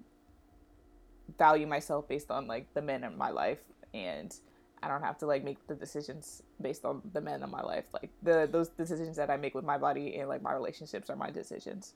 [1.38, 3.60] value myself based on like the men in my life
[3.94, 4.36] and
[4.84, 7.86] I don't have to like make the decisions based on the men in my life.
[7.94, 11.16] Like the those decisions that I make with my body and like my relationships are
[11.16, 11.94] my decisions.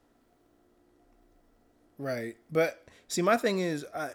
[1.97, 2.35] Right.
[2.51, 4.11] But see my thing is I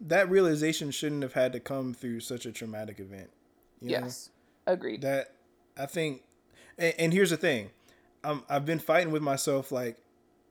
[0.00, 3.30] that realization shouldn't have had to come through such a traumatic event.
[3.80, 4.30] yes.
[4.66, 4.74] Know?
[4.74, 5.02] Agreed.
[5.02, 5.32] That
[5.78, 6.22] I think
[6.78, 7.70] and, and here's the thing.
[8.24, 9.96] Um I've been fighting with myself like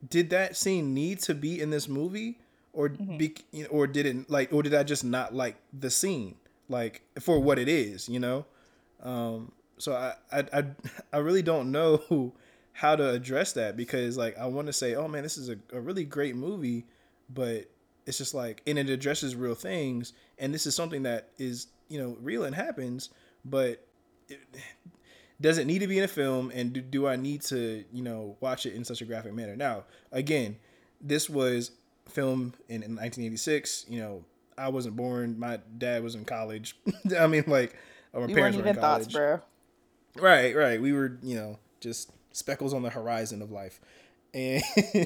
[0.08, 2.38] did that scene need to be in this movie?
[2.76, 3.16] or mm-hmm.
[3.16, 3.34] be
[3.70, 6.36] or didn't like or did I just not like the scene
[6.68, 8.44] like for what it is, you know?
[9.02, 10.64] Um, so I, I I
[11.14, 12.32] I really don't know
[12.76, 15.56] how to address that because like I want to say, oh man, this is a,
[15.72, 16.84] a really great movie,
[17.32, 17.64] but
[18.04, 21.98] it's just like and it addresses real things and this is something that is you
[21.98, 23.08] know real and happens,
[23.44, 23.86] but
[24.28, 24.40] it,
[25.40, 28.02] does it need to be in a film and do, do I need to you
[28.02, 29.56] know watch it in such a graphic manner?
[29.56, 30.56] Now again,
[31.00, 31.70] this was
[32.08, 33.86] film in, in 1986.
[33.88, 34.24] You know,
[34.58, 35.38] I wasn't born.
[35.38, 36.76] My dad was in college.
[37.18, 37.74] I mean, like,
[38.14, 39.04] our you parents were in college.
[39.04, 39.40] Thoughts, bro.
[40.16, 40.80] Right, right.
[40.80, 43.80] We were, you know, just speckles on the horizon of life,
[44.34, 44.62] and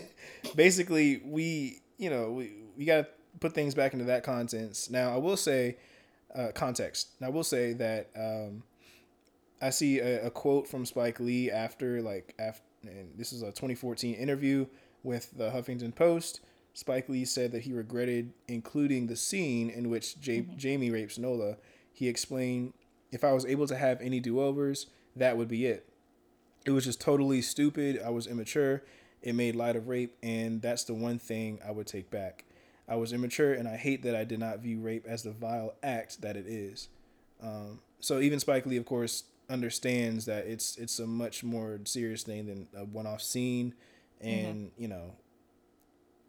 [0.56, 3.06] basically, we, you know, we we got to
[3.38, 4.90] put things back into that context.
[4.90, 5.76] Now, I will say,
[6.34, 7.10] uh, context.
[7.20, 8.62] Now, I will say that um,
[9.62, 13.46] I see a, a, quote from Spike Lee after like after, and this is a
[13.46, 14.66] 2014 interview
[15.02, 16.40] with the Huffington Post.
[16.74, 20.56] Spike Lee said that he regretted including the scene in which J- mm-hmm.
[20.56, 21.56] Jamie rapes Nola.
[21.92, 22.72] He explained,
[23.12, 25.89] "If I was able to have any do-overs, that would be it.
[26.64, 28.00] It was just totally stupid.
[28.04, 28.82] I was immature.
[29.22, 32.44] It made light of rape, and that's the one thing I would take back.
[32.88, 35.74] I was immature, and I hate that I did not view rape as the vile
[35.82, 36.88] act that it is.
[37.42, 42.22] Um, so even Spike Lee, of course, understands that it's it's a much more serious
[42.22, 43.74] thing than a one-off scene,
[44.20, 44.82] and mm-hmm.
[44.82, 45.12] you know,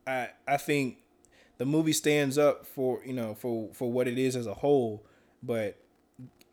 [0.05, 0.97] I I think
[1.57, 5.05] the movie stands up for you know for for what it is as a whole,
[5.41, 5.77] but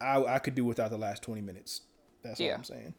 [0.01, 1.83] I I could do without the last twenty minutes.
[2.23, 2.51] That's yeah.
[2.51, 2.95] what I'm saying.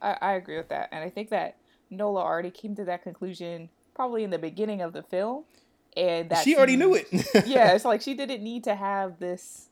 [0.00, 1.56] I, I agree with that, and I think that
[1.90, 5.44] Nola already came to that conclusion probably in the beginning of the film,
[5.96, 7.08] and that she already knew it.
[7.46, 9.68] yeah, it's like she didn't need to have this,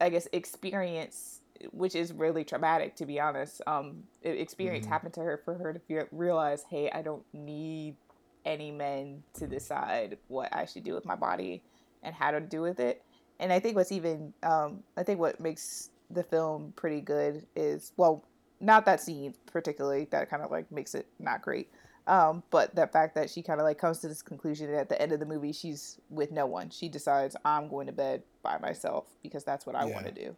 [0.00, 1.40] I guess, experience,
[1.72, 3.62] which is really traumatic to be honest.
[3.66, 4.92] Um, experience mm-hmm.
[4.92, 7.96] happened to her for her to realize, hey, I don't need
[8.44, 11.62] any men to decide what I should do with my body
[12.02, 13.02] and how to do with it.
[13.40, 17.92] And I think what's even, um, I think what makes the film pretty good is
[17.96, 18.24] well
[18.60, 21.70] not that scene particularly that kind of like makes it not great
[22.06, 25.00] um, but the fact that she kind of like comes to this conclusion at the
[25.00, 26.70] end of the movie she's with no one.
[26.70, 29.94] She decides i'm going to bed by myself because that's what i yeah.
[29.94, 30.36] want to do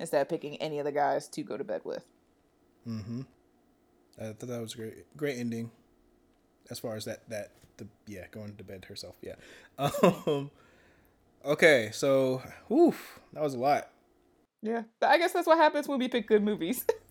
[0.00, 2.04] instead of picking any of the guys to go to bed with.
[2.88, 3.22] Mm-hmm.
[4.20, 5.70] I thought that was a great great ending
[6.70, 9.34] as far as that that the yeah going to bed herself yeah.
[9.78, 10.50] Um
[11.44, 12.94] okay so whew,
[13.34, 13.90] that was a lot.
[14.62, 16.86] Yeah, I guess that's what happens when we pick good movies.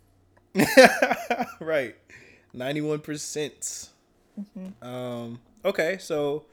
[1.59, 1.95] right,
[2.53, 3.89] ninety-one percent.
[4.39, 4.87] Mm-hmm.
[4.87, 5.39] Um.
[5.65, 6.45] Okay, so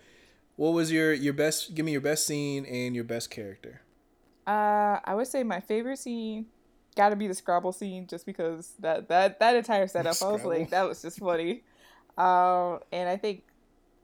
[0.57, 1.75] what was your your best?
[1.75, 3.83] Give me your best scene and your best character.
[4.47, 6.47] Uh, I would say my favorite scene
[6.97, 10.15] got to be the Scrabble scene, just because that that that entire setup.
[10.15, 10.33] Scrabble.
[10.33, 11.63] I was like, that was just funny.
[12.19, 13.45] Um, and I think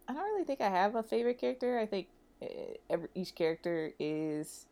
[0.09, 1.79] I don't really think I have a favorite character.
[1.79, 2.09] I think
[2.43, 4.67] eh, every each character is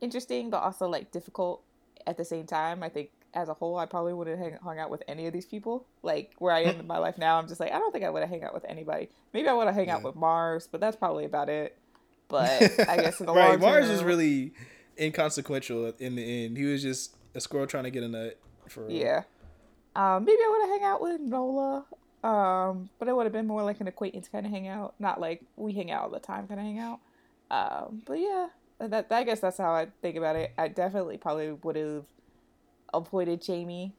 [0.00, 1.62] interesting, but also like difficult
[2.06, 4.90] at the same time, I think as a whole, I probably wouldn't have hung out
[4.90, 5.86] with any of these people.
[6.02, 8.10] Like where I am in my life now, I'm just like, I don't think I
[8.10, 9.10] would have hung out with anybody.
[9.32, 9.96] Maybe I would have hung yeah.
[9.96, 11.78] out with Mars, but that's probably about it.
[12.28, 14.52] But I guess in the right, long Mars is really
[14.98, 16.56] inconsequential in the end.
[16.56, 18.40] He was just a squirrel trying to get a nut.
[18.68, 19.22] For yeah,
[19.94, 21.84] um, maybe I would have hung out with Nola,
[22.24, 25.42] um, but it would have been more like an acquaintance kind of hangout, not like
[25.54, 26.98] we hang out all the time kind of hangout.
[27.48, 28.48] Um, but yeah,
[28.80, 30.52] that I guess that's how I think about it.
[30.58, 32.04] I definitely probably would have
[32.92, 33.94] avoided Jamie.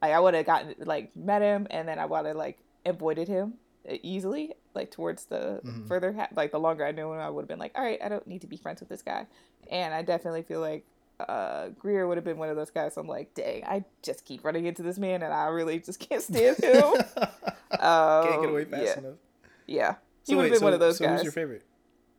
[0.00, 3.28] Like I would have gotten like met him and then I would have like avoided
[3.28, 3.54] him
[4.02, 4.54] easily.
[4.74, 5.86] Like towards the mm-hmm.
[5.86, 7.98] further ha- like the longer I knew him, I would have been like, all right,
[8.02, 9.26] I don't need to be friends with this guy.
[9.70, 10.84] And I definitely feel like
[11.20, 12.94] uh, Greer would have been one of those guys.
[12.94, 16.00] So I'm like, dang, I just keep running into this man, and I really just
[16.00, 16.84] can't stand him.
[16.84, 18.98] um, can't get away fast yeah.
[18.98, 19.18] enough.
[19.66, 19.94] Yeah,
[20.26, 21.18] he so would have been so, one of those so guys.
[21.18, 21.64] Who's your favorite?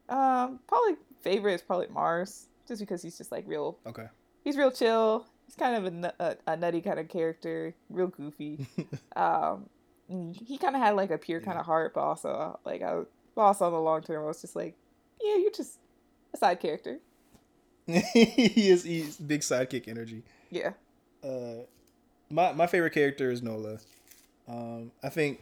[0.08, 3.78] Um, probably favorite is probably Mars, just because he's just like real.
[3.86, 4.08] Okay.
[4.44, 5.26] He's real chill.
[5.50, 8.68] He's kind of a, a, a nutty kind of character, real goofy.
[9.16, 9.68] um,
[10.08, 13.00] he kind of had like a pure kind of heart, but also like I,
[13.34, 14.76] but also on the long term, I was just like,
[15.20, 15.80] yeah, you're just
[16.36, 17.00] a side character.
[17.88, 20.22] he is he's big sidekick energy.
[20.52, 20.74] Yeah.
[21.24, 21.64] Uh,
[22.30, 23.80] my my favorite character is Nola.
[24.48, 25.42] Um, I think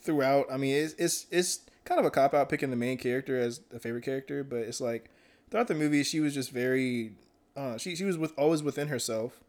[0.00, 3.38] throughout, I mean, it's it's it's kind of a cop out picking the main character
[3.38, 5.10] as a favorite character, but it's like
[5.50, 7.12] throughout the movie she was just very
[7.56, 9.40] uh, she she was with always within herself.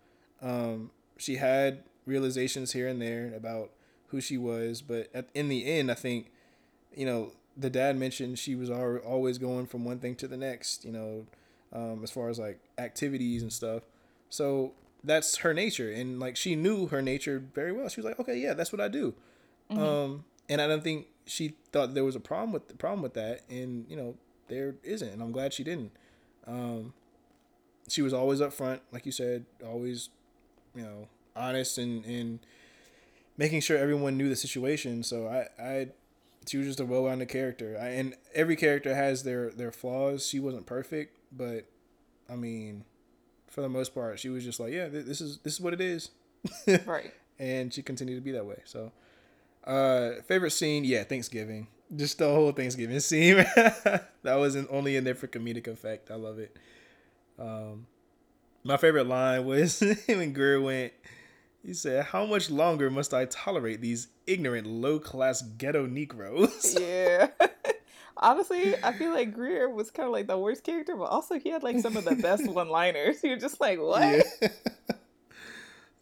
[0.42, 3.72] Um, she had realizations here and there about
[4.08, 6.32] who she was, but at, in the end, I think
[6.96, 10.86] you know the dad mentioned she was always going from one thing to the next.
[10.86, 11.26] You know,
[11.74, 13.84] um, as far as like activities and stuff.
[14.30, 17.90] So that's her nature, and like she knew her nature very well.
[17.90, 19.14] She was like, okay, yeah, that's what I do.
[19.72, 19.82] Mm-hmm.
[19.82, 23.14] Um, and I don't think she thought there was a problem with the problem with
[23.16, 24.16] that, and you know
[24.48, 25.92] there isn't, and I'm glad she didn't.
[26.48, 26.94] Um,
[27.88, 30.10] she was always upfront, like you said, always,
[30.76, 32.40] you know, honest and and
[33.38, 35.04] making sure everyone knew the situation.
[35.04, 35.88] So I I
[36.48, 40.26] she was just a well-rounded character, I, and every character has their their flaws.
[40.28, 41.66] She wasn't perfect, but
[42.30, 42.86] I mean,
[43.48, 45.82] for the most part, she was just like, yeah, this is this is what it
[45.82, 46.10] is,
[46.86, 47.14] right?
[47.40, 48.62] and she continued to be that way.
[48.66, 48.92] So
[49.66, 51.68] uh, favorite scene, yeah, Thanksgiving.
[51.96, 53.38] Just the whole Thanksgiving scene.
[53.38, 56.12] that wasn't only in there for comedic effect.
[56.12, 56.56] I love it.
[57.38, 57.88] Um,
[58.64, 60.94] my favorite line was when Greer went.
[61.64, 67.28] He said, "How much longer must I tolerate these ignorant, low-class ghetto Negroes?" yeah.
[68.18, 71.50] Honestly, I feel like Greer was kind of like the worst character, but also he
[71.50, 73.24] had like some of the best one-liners.
[73.24, 74.26] You're just like, what?
[74.42, 74.48] Yeah.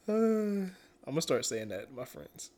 [0.07, 0.73] uh, I'm
[1.07, 2.51] gonna start saying that to my friends.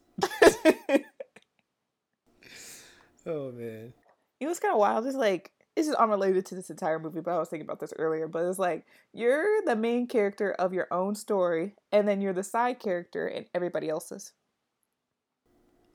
[3.25, 3.93] oh man,
[4.39, 5.05] it was kind of wild.
[5.07, 7.93] It's like it's just unrelated to this entire movie, but I was thinking about this
[7.99, 8.27] earlier.
[8.27, 12.43] But it's like you're the main character of your own story, and then you're the
[12.43, 14.31] side character in everybody else's.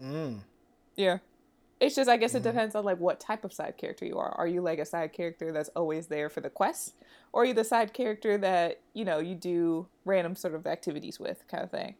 [0.02, 0.40] Mm.
[0.96, 1.18] Yeah.
[1.80, 2.44] It's just I guess it mm.
[2.44, 4.32] depends on like what type of side character you are.
[4.32, 6.94] Are you like a side character that's always there for the quest?
[7.32, 11.18] Or are you the side character that, you know, you do random sort of activities
[11.18, 11.94] with kind of thing?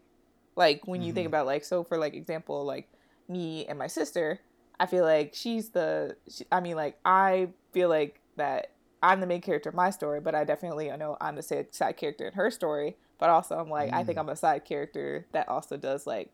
[0.55, 1.15] Like when you mm-hmm.
[1.15, 2.91] think about like so for like example like
[3.29, 4.41] me and my sister,
[4.81, 8.73] I feel like she's the she, I mean like I feel like that
[9.03, 11.97] I'm the main character of my story, but I definitely I know I'm the side
[11.99, 13.95] character in her story, but also I'm like mm.
[13.95, 14.23] I think mm.
[14.23, 16.31] I'm a side character that also does like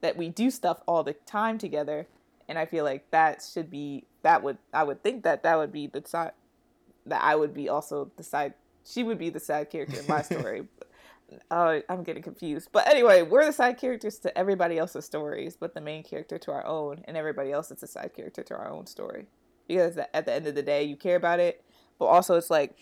[0.00, 2.08] that we do stuff all the time together
[2.48, 5.72] and I feel like that should be that would I would think that that would
[5.72, 6.32] be the side
[7.06, 10.22] that I would be also the side she would be the side character in my
[10.30, 10.66] story.
[11.50, 15.74] Uh, I'm getting confused, but anyway, we're the side characters to everybody else's stories, but
[15.74, 18.70] the main character to our own, and everybody else is a side character to our
[18.70, 19.26] own story.
[19.66, 21.64] Because at the end of the day, you care about it,
[21.98, 22.76] but also it's like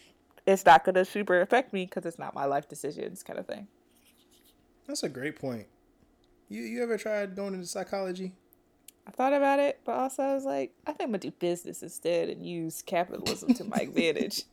[0.46, 3.68] it's not gonna super affect me because it's not my life decisions, kind of thing.
[4.86, 5.66] That's a great point.
[6.48, 8.32] You you ever tried going into psychology?
[9.06, 11.82] I thought about it, but also I was like, I think I'm gonna do business
[11.82, 14.44] instead and use capitalism to my advantage.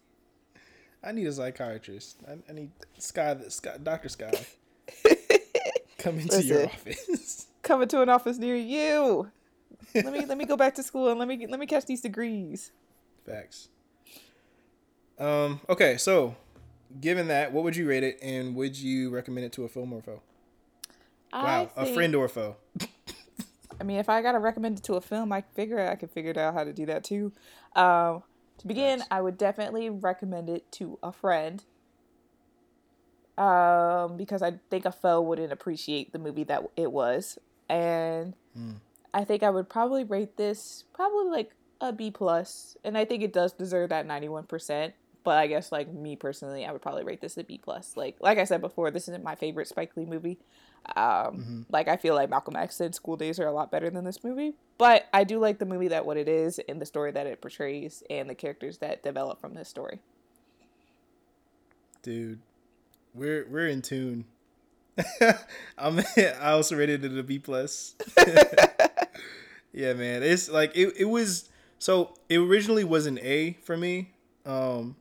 [1.03, 2.17] I need a psychiatrist.
[2.27, 4.31] I, I need Sky, Sky, Doctor Sky,
[5.97, 7.47] come into Listen, your office.
[7.61, 9.29] Coming to an office near you.
[9.93, 12.01] Let me let me go back to school and let me let me catch these
[12.01, 12.71] degrees.
[13.25, 13.69] Facts.
[15.17, 15.61] Um.
[15.69, 15.97] Okay.
[15.97, 16.35] So,
[16.99, 19.93] given that, what would you rate it, and would you recommend it to a film
[19.93, 20.21] or foe?
[21.33, 21.89] wow, think...
[21.89, 22.55] a friend or a foe.
[23.79, 26.37] I mean, if I gotta recommend it to a film, I figure I could figure
[26.37, 27.31] out how to do that too.
[27.75, 28.23] Um,
[28.59, 31.63] to begin, I would definitely recommend it to a friend.
[33.37, 37.39] Um, because I think a foe wouldn't appreciate the movie that it was,
[37.69, 38.75] and mm.
[39.13, 43.23] I think I would probably rate this probably like a B plus, and I think
[43.23, 44.93] it does deserve that ninety one percent.
[45.23, 47.95] But I guess like me personally, I would probably rate this a B plus.
[47.95, 50.37] Like like I said before, this isn't my favorite Spike Lee movie.
[50.95, 51.61] Um, mm-hmm.
[51.69, 54.23] Like I feel like Malcolm X and School Daze are a lot better than this
[54.23, 57.27] movie, but I do like the movie that what it is and the story that
[57.27, 59.99] it portrays and the characters that develop from this story.
[62.01, 62.39] Dude,
[63.13, 64.25] we're we're in tune.
[65.77, 67.95] I'm I also rated it a B plus.
[69.73, 74.11] yeah, man, it's like it it was so it originally was an A for me,
[74.45, 74.95] um,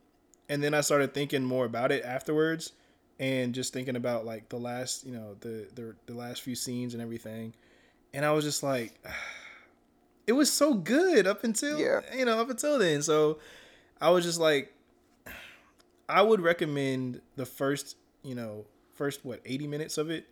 [0.47, 2.73] and then I started thinking more about it afterwards
[3.19, 6.93] and just thinking about like the last you know the the, the last few scenes
[6.93, 7.53] and everything.
[8.13, 8.93] And i was just like
[10.27, 12.01] it was so good up until yeah.
[12.15, 13.01] you know up until then.
[13.01, 13.39] So
[14.01, 14.73] i was just like
[16.09, 20.27] i would recommend the first you know first what 80 minutes of it?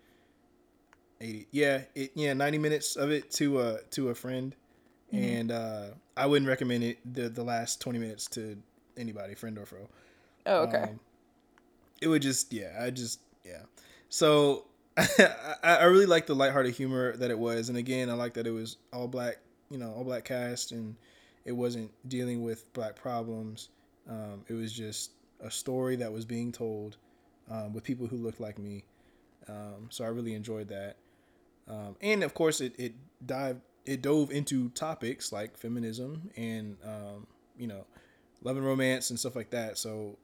[1.20, 4.56] 80 yeah it yeah 90 minutes of it to a to a friend.
[5.14, 5.24] Mm-hmm.
[5.24, 5.86] and uh
[6.18, 8.58] i wouldn't recommend it the the last 20 minutes to
[8.98, 9.88] anybody friend or foe.
[10.46, 10.84] Oh okay.
[10.84, 11.00] Um,
[12.02, 13.62] it would just yeah i just yeah.
[14.10, 14.66] So
[14.98, 18.48] I, I really like the lighthearted humor that it was and again i like that
[18.48, 19.38] it was all black
[19.70, 20.96] you know all black cast and
[21.48, 23.70] it wasn't dealing with black problems.
[24.08, 26.98] Um, it was just a story that was being told
[27.50, 28.84] um, with people who looked like me.
[29.48, 30.98] Um, so i really enjoyed that.
[31.70, 32.94] Um, and of course it, it
[33.26, 37.28] dived it dove into topics like feminism and um,
[37.58, 37.86] you know
[38.44, 39.78] love and romance and stuff like that.
[39.78, 40.18] So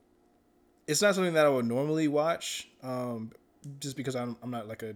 [0.87, 3.31] it's not something that I would normally watch, um,
[3.79, 4.95] just because I'm I'm not like a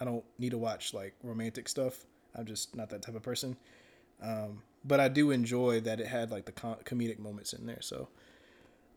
[0.00, 2.04] I don't need to watch like romantic stuff.
[2.34, 3.56] I'm just not that type of person.
[4.22, 7.80] Um, but I do enjoy that it had like the com- comedic moments in there.
[7.80, 8.08] So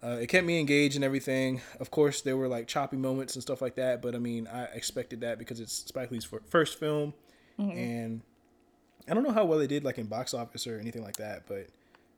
[0.04, 1.62] uh, it kept me engaged and everything.
[1.80, 4.02] Of course, there were like choppy moments and stuff like that.
[4.02, 7.14] But I mean, I expected that because it's Spike Lee's first film,
[7.60, 7.78] mm-hmm.
[7.78, 8.22] and
[9.10, 11.44] I don't know how well they did like in box office or anything like that.
[11.48, 11.68] But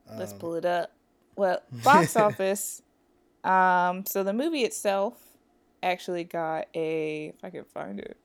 [0.09, 0.91] um, let's pull it up.
[1.35, 2.81] Well, box office.
[3.43, 5.17] Um, so the movie itself
[5.83, 7.33] actually got a.
[7.35, 8.17] If I can find it.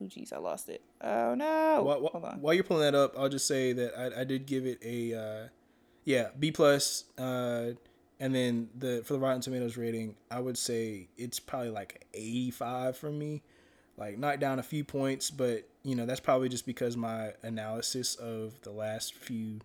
[0.00, 0.82] Oh, jeez, I lost it.
[1.00, 1.82] Oh no!
[1.82, 2.40] While, Hold on.
[2.40, 5.14] While you're pulling that up, I'll just say that I, I did give it a,
[5.14, 5.48] uh,
[6.04, 7.04] yeah, B plus.
[7.18, 7.72] Uh,
[8.20, 12.96] and then the for the Rotten Tomatoes rating, I would say it's probably like 85
[12.96, 13.42] from me.
[13.96, 18.14] Like knocked down a few points, but you know that's probably just because my analysis
[18.14, 19.60] of the last few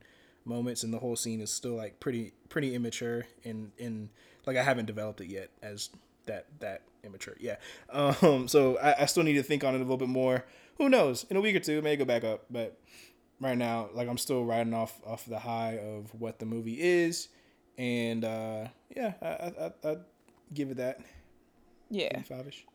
[0.46, 4.10] moments and the whole scene is still like pretty pretty immature and and
[4.46, 5.90] like I haven't developed it yet as
[6.26, 7.36] that that immature.
[7.40, 7.58] Yeah.
[7.90, 8.48] Um.
[8.48, 10.46] So I, I still need to think on it a little bit more.
[10.78, 11.26] Who knows?
[11.30, 12.46] In a week or two, it may go back up.
[12.50, 12.80] But
[13.40, 17.30] right now, like I'm still riding off off the high of what the movie is,
[17.78, 20.00] and uh, yeah, I I I I'd
[20.54, 21.00] give it that.
[21.90, 22.22] Yeah.
[22.24, 22.66] Five ish.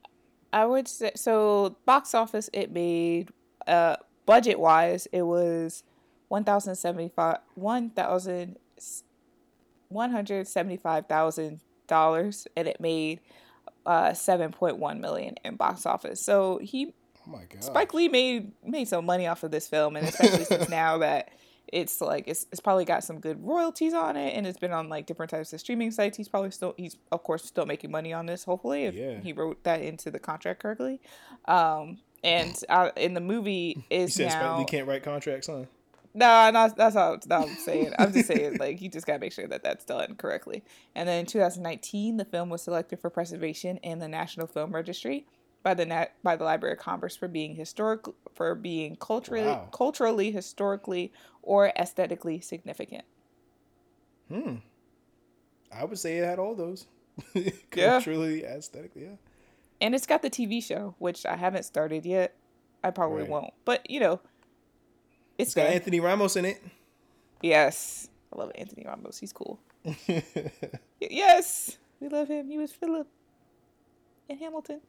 [0.53, 1.77] I would say so.
[1.85, 3.31] Box office, it made
[3.67, 3.97] uh
[4.27, 5.83] budget wise, it was
[6.29, 8.59] one thousand seventy five one thousand
[9.89, 13.21] one hundred seventy five thousand dollars, and it made
[13.87, 16.21] uh seven point one million in box office.
[16.23, 16.95] So he
[17.27, 17.63] Oh my god.
[17.63, 21.31] Spike Lee made made some money off of this film, and especially since now that
[21.71, 24.89] it's like it's, it's probably got some good royalties on it, and it's been on
[24.89, 26.17] like different types of streaming sites.
[26.17, 28.45] He's probably still he's of course still making money on this.
[28.45, 29.21] Hopefully, if Yeah.
[29.21, 31.01] he wrote that into the contract correctly.
[31.47, 35.65] Um, and uh, in the movie You is Spike now Lee can't write contracts, huh?
[36.19, 37.93] No, no, that's not what I'm saying.
[37.99, 40.65] I'm just saying, like, you just gotta make sure that that's done correctly.
[40.95, 45.27] And then in 2019, the film was selected for preservation in the National Film Registry
[45.63, 48.05] by the Nat- by the Library of Congress for being historic
[48.35, 49.69] for being culturally Wow.
[49.73, 51.13] culturally, historically,
[51.43, 53.05] or aesthetically significant.
[54.29, 54.57] Hmm.
[55.73, 56.87] I would say it had all those.
[57.35, 57.51] Yeah.
[58.01, 59.17] Culturally, aesthetically, yeah.
[59.81, 62.35] And it's got the TV show, which I haven't started yet.
[62.83, 63.31] I probably Right.
[63.31, 64.21] won't, but you know,
[65.39, 65.67] it's It's got.
[65.67, 66.63] Anthony Ramos in it.
[67.43, 69.19] yes, I love Anthony Ramos.
[69.19, 69.59] He's cool.
[71.01, 72.49] Yes, we love him.
[72.51, 73.07] He was Philip
[74.29, 74.81] in Hamilton.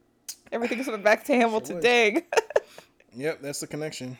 [0.52, 1.76] Everything's coming back to Hamilton.
[1.78, 1.84] was.
[1.84, 2.24] Dang.
[3.16, 4.18] Yep, that's the connection.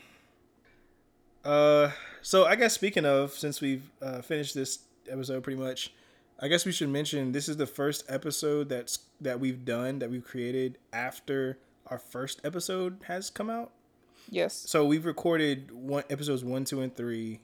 [1.46, 1.92] Uh,
[2.24, 5.94] so I guess speaking of, since we've uh, finished this episode pretty much,
[6.40, 10.10] I guess we should mention this is the first episode that's that we've done that
[10.10, 13.72] we've created after our first episode has come out.
[14.30, 14.54] Yes.
[14.54, 17.42] So we've recorded one episodes one, two, and three,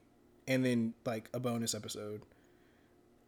[0.48, 2.22] and then like a bonus episode.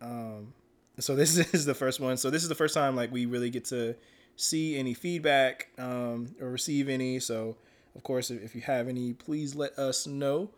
[0.02, 0.54] Um,
[1.00, 2.18] so this is the first one.
[2.18, 3.95] So this is the first time like we really get to
[4.36, 7.20] see any feedback um, or receive any.
[7.20, 7.58] So
[7.95, 10.52] of course, if if you have any, please let us know,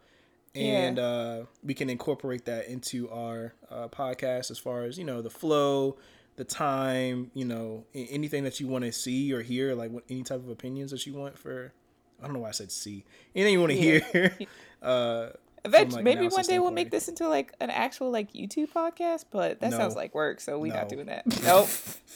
[0.54, 1.04] and Yeah.
[1.04, 5.30] uh, we can incorporate that into our uh, podcast as far as you know the
[5.30, 5.98] flow.
[6.36, 10.24] The time, you know, anything that you want to see or hear, like what, any
[10.24, 11.74] type of opinions that you want for
[12.22, 13.04] I don't know why I said see.
[13.36, 14.00] Anything you want to Yeah.
[14.12, 14.38] hear.
[14.82, 15.28] uh,
[15.66, 19.26] Eventually, like, maybe one day we'll make this into like an actual like YouTube podcast,
[19.30, 19.78] but that No.
[19.78, 21.26] sounds like work, so we're not doing that.
[21.44, 21.68] Nope.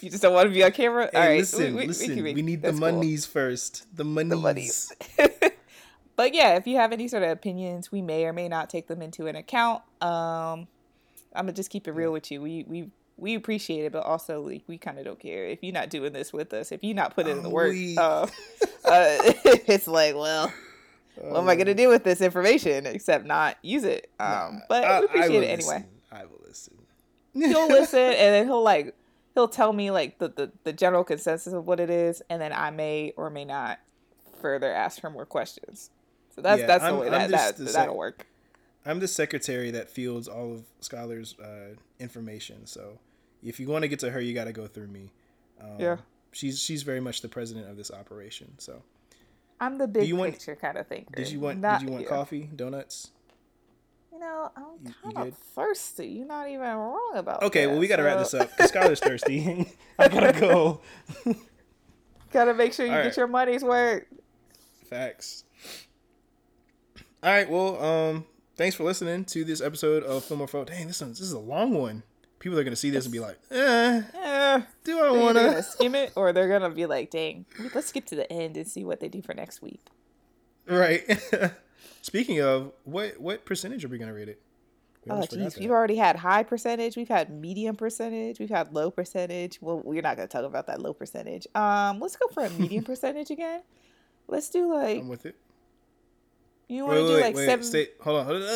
[0.01, 1.09] you just don't want to be on camera.
[1.11, 1.39] hey, All right.
[1.39, 2.23] listen, we, we, listen.
[2.23, 2.79] we, We, need the cool.
[2.79, 3.85] monies first.
[3.95, 4.39] The monies.
[4.41, 4.93] monies.
[6.15, 8.87] but yeah, if you have any sort of opinions, we may or may not take
[8.87, 9.81] them into an account.
[10.01, 10.67] Um,
[11.35, 12.41] I'm gonna just keep it real with you.
[12.41, 15.73] We we we appreciate it, but also like we kind of don't care if you're
[15.73, 16.71] not doing this with us.
[16.71, 18.27] If you're not putting in the Oh, work, we- uh, uh,
[18.85, 20.51] it's like, well,
[21.15, 24.09] what am I gonna do with this information except not use it?
[24.19, 25.85] Um, but I- we appreciate it anyway.
[26.11, 26.73] I will listen.
[27.33, 28.95] He'll listen, and then he'll like
[29.33, 32.51] he'll tell me like the, the the general consensus of what it is, and then
[32.53, 33.79] I may or may not
[34.41, 35.89] further ask for more questions.
[36.35, 38.25] So that's Yeah, that's the I'm- way I'm that, that the that'll work.
[38.85, 42.65] I'm the secretary that fields all of Skylar's uh, information.
[42.65, 42.99] So
[43.43, 45.11] if you want to get to her, you got to go through me.
[45.61, 45.97] Um, Yeah.
[46.31, 48.53] She's she's very much the president of this operation.
[48.57, 48.81] So
[49.61, 51.13] I'm the big want- picture kind of thinker.
[51.15, 52.09] did you want not did you want you.
[52.09, 53.11] coffee, donuts?
[54.11, 56.07] You know, I'm kind of thirsty.
[56.07, 57.45] You're not even wrong about that.
[57.47, 57.71] Okay, that.
[57.71, 58.49] well we got to wrap this up.
[58.57, 59.67] Skylar's thirsty.
[59.99, 60.81] I gotta go.
[62.31, 63.17] Gotta make sure you All get right.
[63.17, 64.05] your money's worth.
[64.89, 65.43] Facts.
[67.21, 67.47] All right.
[67.47, 68.25] Well, um,
[68.55, 70.65] thanks for listening to this episode of Film or Foe.
[70.65, 72.03] Dang, this this is a long one.
[72.39, 75.63] People are gonna see this and be like, eh, Eh, do I they're want gonna
[75.63, 78.83] skim it or they're gonna be like, "Dang, let's skip to the end and see
[78.83, 79.81] what they do for next week."
[80.67, 81.03] Right.
[82.01, 84.41] Speaking of, what what percentage are we gonna rate it?
[85.05, 85.59] We Oh, almost forgot geez, that.
[85.61, 86.95] we've already had high percentage.
[86.97, 88.39] We've had medium percentage.
[88.39, 89.59] We've had low percentage.
[89.61, 91.47] Well, we're not gonna talk about that low percentage.
[91.55, 93.61] Um, let's go for a medium percentage again.
[94.27, 95.35] Let's do like I'm with it.
[96.73, 97.45] You want to do wait, like wait.
[97.45, 97.65] seven.
[97.65, 98.25] Stay, hold on.
[98.25, 98.47] Hold on.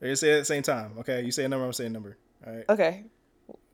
[0.00, 0.92] We're gonna say it at the same time.
[1.00, 1.64] Okay, you say a number.
[1.66, 2.16] I'm saying a number.
[2.46, 2.64] All right.
[2.68, 3.04] Okay,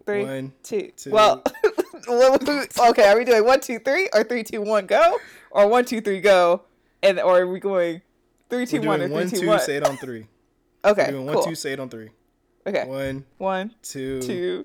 [0.04, 0.90] three, One, two.
[0.96, 1.10] two.
[1.10, 1.42] Well,
[2.08, 3.04] okay.
[3.08, 5.18] Are we doing one, two, three, or three, two, one, go,
[5.50, 6.62] or one, two, three, go,
[7.02, 8.02] and or are we going
[8.50, 9.58] three, two, one, or one, three, two, two.
[9.60, 10.26] Say it on three.
[10.84, 11.42] Okay, We're doing one, cool.
[11.44, 11.54] two.
[11.56, 12.10] Say it on three.
[12.64, 14.64] okay, One, one, two, two.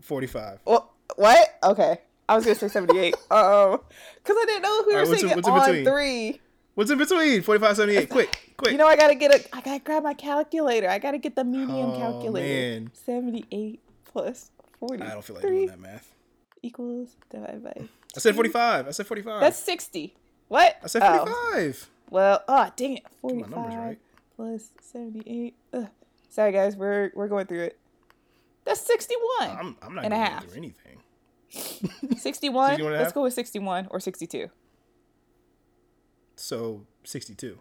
[0.00, 0.58] forty-five.
[0.64, 1.58] Well, what?
[1.62, 1.98] Okay.
[2.28, 3.14] I was gonna say seventy eight.
[3.30, 3.80] Oh,
[4.16, 6.40] because I didn't know if we were Alright, what's saying what's it on three.
[6.76, 7.40] What's in between?
[7.42, 8.08] 45, 78.
[8.10, 8.70] Quick, quick.
[8.72, 9.56] You know, I gotta get a.
[9.56, 10.88] I gotta grab my calculator.
[10.88, 12.46] I gotta get the medium Oh, calculator.
[12.80, 12.90] man.
[12.92, 15.02] Seventy eight plus forty.
[15.02, 16.12] I don't feel like doing that math.
[16.62, 17.88] Equals divided by.
[18.14, 18.88] I said 45.
[18.88, 19.40] I said 45.
[19.40, 20.14] That's sixty.
[20.48, 20.76] What?
[20.84, 21.90] I said Oh, 45.
[22.10, 23.98] well, oh dang it, forty five right.
[24.36, 25.86] plus seventy eight.
[26.28, 27.78] Sorry guys, we're we're going through it.
[28.64, 29.48] That's sixty one.
[29.50, 30.44] I'm, I'm not And a going half.
[30.44, 30.98] through anything.
[32.18, 32.70] Sixty one.
[32.76, 34.50] 61 Let's go with sixty one or sixty two.
[36.36, 37.58] So 62.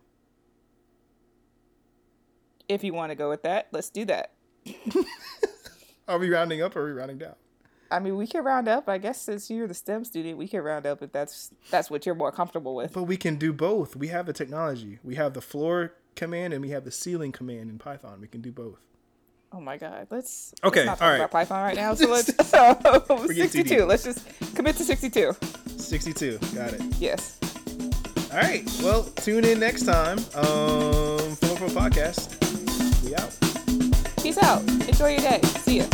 [2.67, 4.31] If you want to go with that, let's do that.
[6.07, 7.35] Are we rounding up or are we rounding down?
[7.89, 8.87] I mean, we can round up.
[8.89, 12.05] I guess since you're the STEM student, we can round up if that's that's what
[12.05, 12.93] you're more comfortable with.
[12.93, 13.95] But we can do both.
[13.95, 14.99] We have the technology.
[15.03, 18.19] We have the floor command and we have the ceiling command in Python.
[18.21, 18.79] We can do both.
[19.51, 21.15] Oh my god, let's Okay, let's not talk all right.
[21.17, 21.93] about Python right now.
[21.95, 23.85] So let's so 62.
[23.85, 25.35] Let's just commit to 62.
[25.77, 26.39] 62.
[26.53, 26.81] Got it.
[26.99, 27.39] Yes.
[28.31, 28.63] All right.
[28.83, 30.19] Well, tune in next time.
[30.35, 32.35] Um, Pro Podcast.
[33.05, 33.31] We out.
[34.21, 34.61] Peace out.
[34.87, 35.41] Enjoy your day.
[35.43, 35.85] See ya.